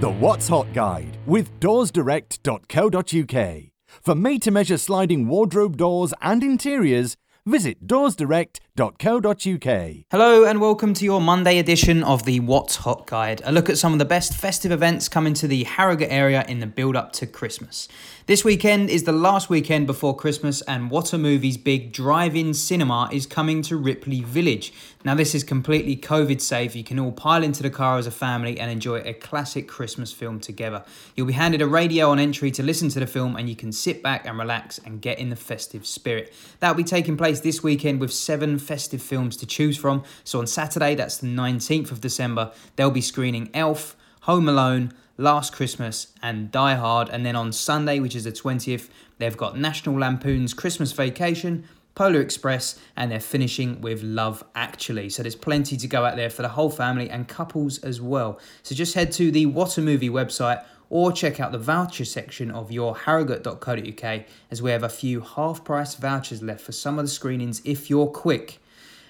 The 0.01 0.11
What's 0.11 0.49
Hot 0.49 0.73
Guide 0.73 1.17
with 1.27 1.61
doorsdirect.co.uk. 1.61 3.63
For 3.87 4.15
made 4.15 4.43
to 4.43 4.51
measure 4.51 4.79
sliding 4.79 5.29
wardrobe 5.29 5.77
doors 5.77 6.15
and 6.21 6.43
interiors, 6.43 7.17
visit 7.45 7.85
doorsdirect.co.uk. 7.87 10.05
Hello 10.11 10.45
and 10.45 10.61
welcome 10.61 10.95
to 10.95 11.05
your 11.05 11.21
Monday 11.21 11.59
edition 11.59 12.05
of 12.05 12.25
the 12.25 12.39
What's 12.39 12.77
Hot 12.77 13.05
Guide, 13.07 13.43
a 13.45 13.51
look 13.51 13.69
at 13.69 13.79
some 13.79 13.93
of 13.93 13.99
the 13.99 14.05
best 14.05 14.35
festive 14.35 14.71
events 14.71 15.09
coming 15.09 15.35
to 15.35 15.49
the 15.49 15.65
Harrogate 15.65 16.13
area 16.13 16.45
in 16.49 16.61
the 16.61 16.69
build 16.69 16.95
up 16.95 17.11
to 17.15 17.27
Christmas. 17.27 17.89
This 18.27 18.45
weekend 18.45 18.91
is 18.91 19.03
the 19.03 19.11
last 19.11 19.51
weekend 19.51 19.89
before 19.89 20.15
Christmas, 20.15 20.63
and 20.63 20.89
What 20.89 21.13
a 21.13 21.19
Movie's 21.19 21.57
big 21.57 21.93
drive 21.93 22.37
in 22.37 22.55
cinema 22.55 23.09
is 23.13 23.27
coming 23.27 23.61
to 23.63 23.77
Ripley 23.77 24.21
Village. 24.21 24.73
Now, 25.05 25.17
this 25.17 25.35
is 25.35 25.43
completely 25.43 25.97
COVID 25.97 26.41
safe. 26.41 26.77
You 26.77 26.85
can 26.85 27.01
all 27.01 27.11
pile 27.11 27.43
into 27.43 27.65
the 27.65 27.71
car 27.71 27.99
as 27.99 28.07
a 28.07 28.13
family 28.13 28.61
and 28.61 28.71
enjoy 28.71 29.01
a 29.01 29.13
classic 29.13 29.67
Christmas 29.67 30.13
film 30.13 30.39
together. 30.39 30.85
You'll 31.17 31.27
be 31.27 31.33
handed 31.33 31.61
a 31.61 31.67
radio 31.67 32.11
on 32.11 32.21
entry 32.21 32.53
to 32.53 32.63
listen 32.63 32.89
to 32.91 33.01
the 33.01 33.07
film, 33.09 33.35
and 33.35 33.49
you 33.49 33.57
can 33.57 33.73
sit 33.73 34.01
back 34.01 34.27
and 34.27 34.39
relax 34.39 34.79
and 34.79 35.03
get 35.03 35.19
in 35.19 35.31
the 35.31 35.37
festive 35.37 35.87
spirit. 35.87 36.33
That'll 36.61 36.77
be 36.77 36.85
taking 36.85 37.17
place 37.17 37.41
this 37.41 37.65
weekend 37.65 37.99
with 37.99 38.13
seven 38.13 38.61
festive 38.61 39.03
films 39.03 39.37
to 39.39 39.47
choose 39.47 39.77
from. 39.77 40.05
So, 40.23 40.39
on 40.39 40.47
Saturday, 40.47 40.95
that's 40.95 41.17
the 41.17 41.27
19th 41.27 41.91
of 41.91 42.01
December, 42.01 42.53
they'll 42.77 42.93
be 42.93 43.01
screening 43.01 43.51
Elf, 43.53 43.97
Home 44.21 44.49
Alone, 44.49 44.93
Last 45.19 45.53
Christmas, 45.53 46.13
and 46.23 46.53
Die 46.53 46.75
Hard. 46.77 47.09
And 47.09 47.27
then 47.27 47.35
on 47.35 47.51
Sunday, 47.51 47.99
which 47.99 48.15
is 48.15 48.23
the 48.23 48.33
20th, 48.33 48.89
they've 49.19 49.37
got 49.37 49.59
National 49.59 49.99
Lampoon's 49.99 50.55
Christmas 50.55 50.93
Vacation, 50.93 51.65
Polar 51.95 52.21
Express, 52.21 52.79
and 52.97 53.11
they're 53.11 53.21
finishing 53.21 53.81
with 53.81 54.03
Love 54.03 54.43
Actually. 54.55 55.11
So 55.11 55.23
there's 55.23 55.37
plenty 55.37 55.77
to 55.77 55.87
go 55.87 56.05
out 56.05 56.17
there 56.17 56.31
for 56.31 56.43
the 56.43 56.49
whole 56.49 56.71
family 56.71 57.11
and 57.11 57.29
couples 57.29 57.79
as 57.81 58.01
well. 58.01 58.41
So 58.63 58.75
just 58.75 58.95
head 58.95 59.13
to 59.13 59.31
the 59.31 59.47
What 59.47 59.77
a 59.77 59.83
Movie 59.83 60.09
website 60.09 60.65
or 60.89 61.11
check 61.11 61.41
out 61.41 61.53
the 61.53 61.59
voucher 61.59 62.05
section 62.05 62.51
of 62.51 62.69
yourharrogate.co.uk 62.69 64.25
as 64.51 64.63
we 64.63 64.71
have 64.71 64.83
a 64.83 64.89
few 64.89 65.21
half 65.23 65.65
price 65.65 65.95
vouchers 65.95 66.43
left 66.43 66.61
for 66.61 66.73
some 66.73 66.99
of 66.99 67.05
the 67.07 67.11
screenings 67.11 67.63
if 67.65 67.89
you're 67.89 68.07
quick. 68.07 68.59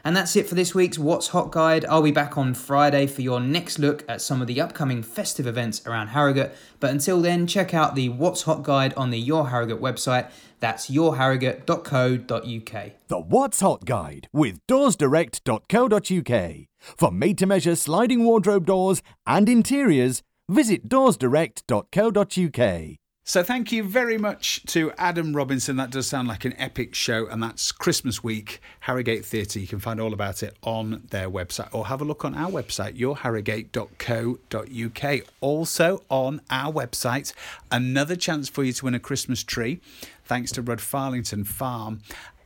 And 0.04 0.16
that's 0.16 0.34
it 0.34 0.48
for 0.48 0.56
this 0.56 0.74
week's 0.74 0.98
What's 0.98 1.28
Hot 1.28 1.52
Guide. 1.52 1.84
I'll 1.84 2.02
be 2.02 2.10
back 2.10 2.36
on 2.36 2.54
Friday 2.54 3.06
for 3.06 3.22
your 3.22 3.38
next 3.38 3.78
look 3.78 4.04
at 4.08 4.20
some 4.20 4.40
of 4.40 4.48
the 4.48 4.60
upcoming 4.60 5.00
festive 5.02 5.46
events 5.46 5.86
around 5.86 6.08
Harrogate. 6.08 6.52
But 6.80 6.90
until 6.90 7.20
then, 7.20 7.46
check 7.46 7.72
out 7.72 7.94
the 7.94 8.08
What's 8.08 8.42
Hot 8.42 8.64
Guide 8.64 8.92
on 8.94 9.10
the 9.10 9.18
Your 9.18 9.50
Harrogate 9.50 9.80
website. 9.80 10.28
That's 10.58 10.90
yourharrogate.co.uk. 10.90 12.90
The 13.08 13.20
What's 13.20 13.60
Hot 13.60 13.84
Guide 13.84 14.28
with 14.32 14.58
doorsdirect.co.uk. 14.66 16.54
For 16.78 17.12
made 17.12 17.38
to 17.38 17.46
measure 17.46 17.76
sliding 17.76 18.24
wardrobe 18.24 18.66
doors 18.66 19.02
and 19.26 19.48
interiors, 19.48 20.22
visit 20.48 20.88
doorsdirect.co.uk. 20.88 22.98
So 23.24 23.44
thank 23.44 23.70
you 23.70 23.84
very 23.84 24.18
much 24.18 24.64
to 24.66 24.90
Adam 24.98 25.36
Robinson. 25.36 25.76
That 25.76 25.90
does 25.90 26.08
sound 26.08 26.26
like 26.26 26.44
an 26.44 26.54
epic 26.58 26.92
show, 26.92 27.28
and 27.28 27.40
that's 27.40 27.70
Christmas 27.70 28.24
week, 28.24 28.60
Harrogate 28.80 29.24
Theatre. 29.24 29.60
You 29.60 29.68
can 29.68 29.78
find 29.78 30.00
all 30.00 30.12
about 30.12 30.42
it 30.42 30.56
on 30.64 31.04
their 31.10 31.30
website 31.30 31.68
or 31.72 31.86
have 31.86 32.00
a 32.00 32.04
look 32.04 32.24
on 32.24 32.34
our 32.34 32.50
website, 32.50 32.98
yourharrogate.co.uk. 32.98 35.26
Also 35.40 36.02
on 36.10 36.40
our 36.50 36.72
website, 36.72 37.32
another 37.70 38.16
chance 38.16 38.48
for 38.48 38.64
you 38.64 38.72
to 38.72 38.86
win 38.86 38.96
a 38.96 39.00
Christmas 39.00 39.44
tree, 39.44 39.80
thanks 40.24 40.50
to 40.50 40.60
Rudd 40.60 40.80
Farlington 40.80 41.46
Farm 41.46 42.00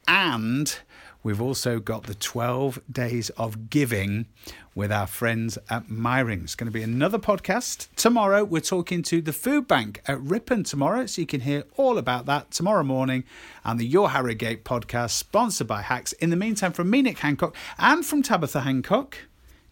And 0.06 0.78
we've 1.22 1.40
also 1.40 1.78
got 1.80 2.04
the 2.04 2.14
12 2.14 2.80
days 2.90 3.30
of 3.30 3.70
giving 3.70 4.26
with 4.74 4.92
our 4.92 5.06
friends 5.06 5.58
at 5.70 5.88
Myring. 5.88 6.42
It's 6.44 6.54
going 6.54 6.66
to 6.66 6.72
be 6.72 6.82
another 6.82 7.18
podcast. 7.18 7.88
Tomorrow, 7.96 8.44
we're 8.44 8.60
talking 8.60 9.02
to 9.04 9.20
the 9.22 9.32
food 9.32 9.66
bank 9.66 10.02
at 10.06 10.20
Ripon 10.20 10.64
tomorrow, 10.64 11.06
so 11.06 11.20
you 11.20 11.26
can 11.26 11.40
hear 11.40 11.64
all 11.76 11.98
about 11.98 12.26
that 12.26 12.50
tomorrow 12.50 12.82
morning 12.84 13.24
and 13.64 13.80
the 13.80 13.86
Your 13.86 14.10
Harrogate 14.10 14.64
podcast, 14.64 15.10
sponsored 15.10 15.66
by 15.66 15.82
Hacks. 15.82 16.12
In 16.14 16.30
the 16.30 16.36
meantime, 16.36 16.72
from 16.72 16.90
me, 16.90 17.02
Nick 17.02 17.18
Hancock, 17.18 17.56
and 17.78 18.04
from 18.04 18.22
Tabitha 18.22 18.60
Hancock, 18.60 19.16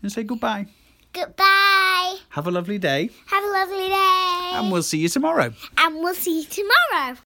and 0.02 0.10
say 0.10 0.22
goodbye. 0.22 0.66
Goodbye. 1.12 2.16
Have 2.30 2.46
a 2.46 2.50
lovely 2.50 2.78
day, 2.78 3.10
Have 3.26 3.44
a 3.44 3.46
lovely 3.48 3.88
day. 3.88 4.50
and 4.54 4.72
we'll 4.72 4.82
see 4.82 4.98
you 4.98 5.08
tomorrow. 5.08 5.52
and 5.78 5.96
we'll 5.96 6.14
see 6.14 6.40
you 6.40 6.44
tomorrow. 6.46 7.16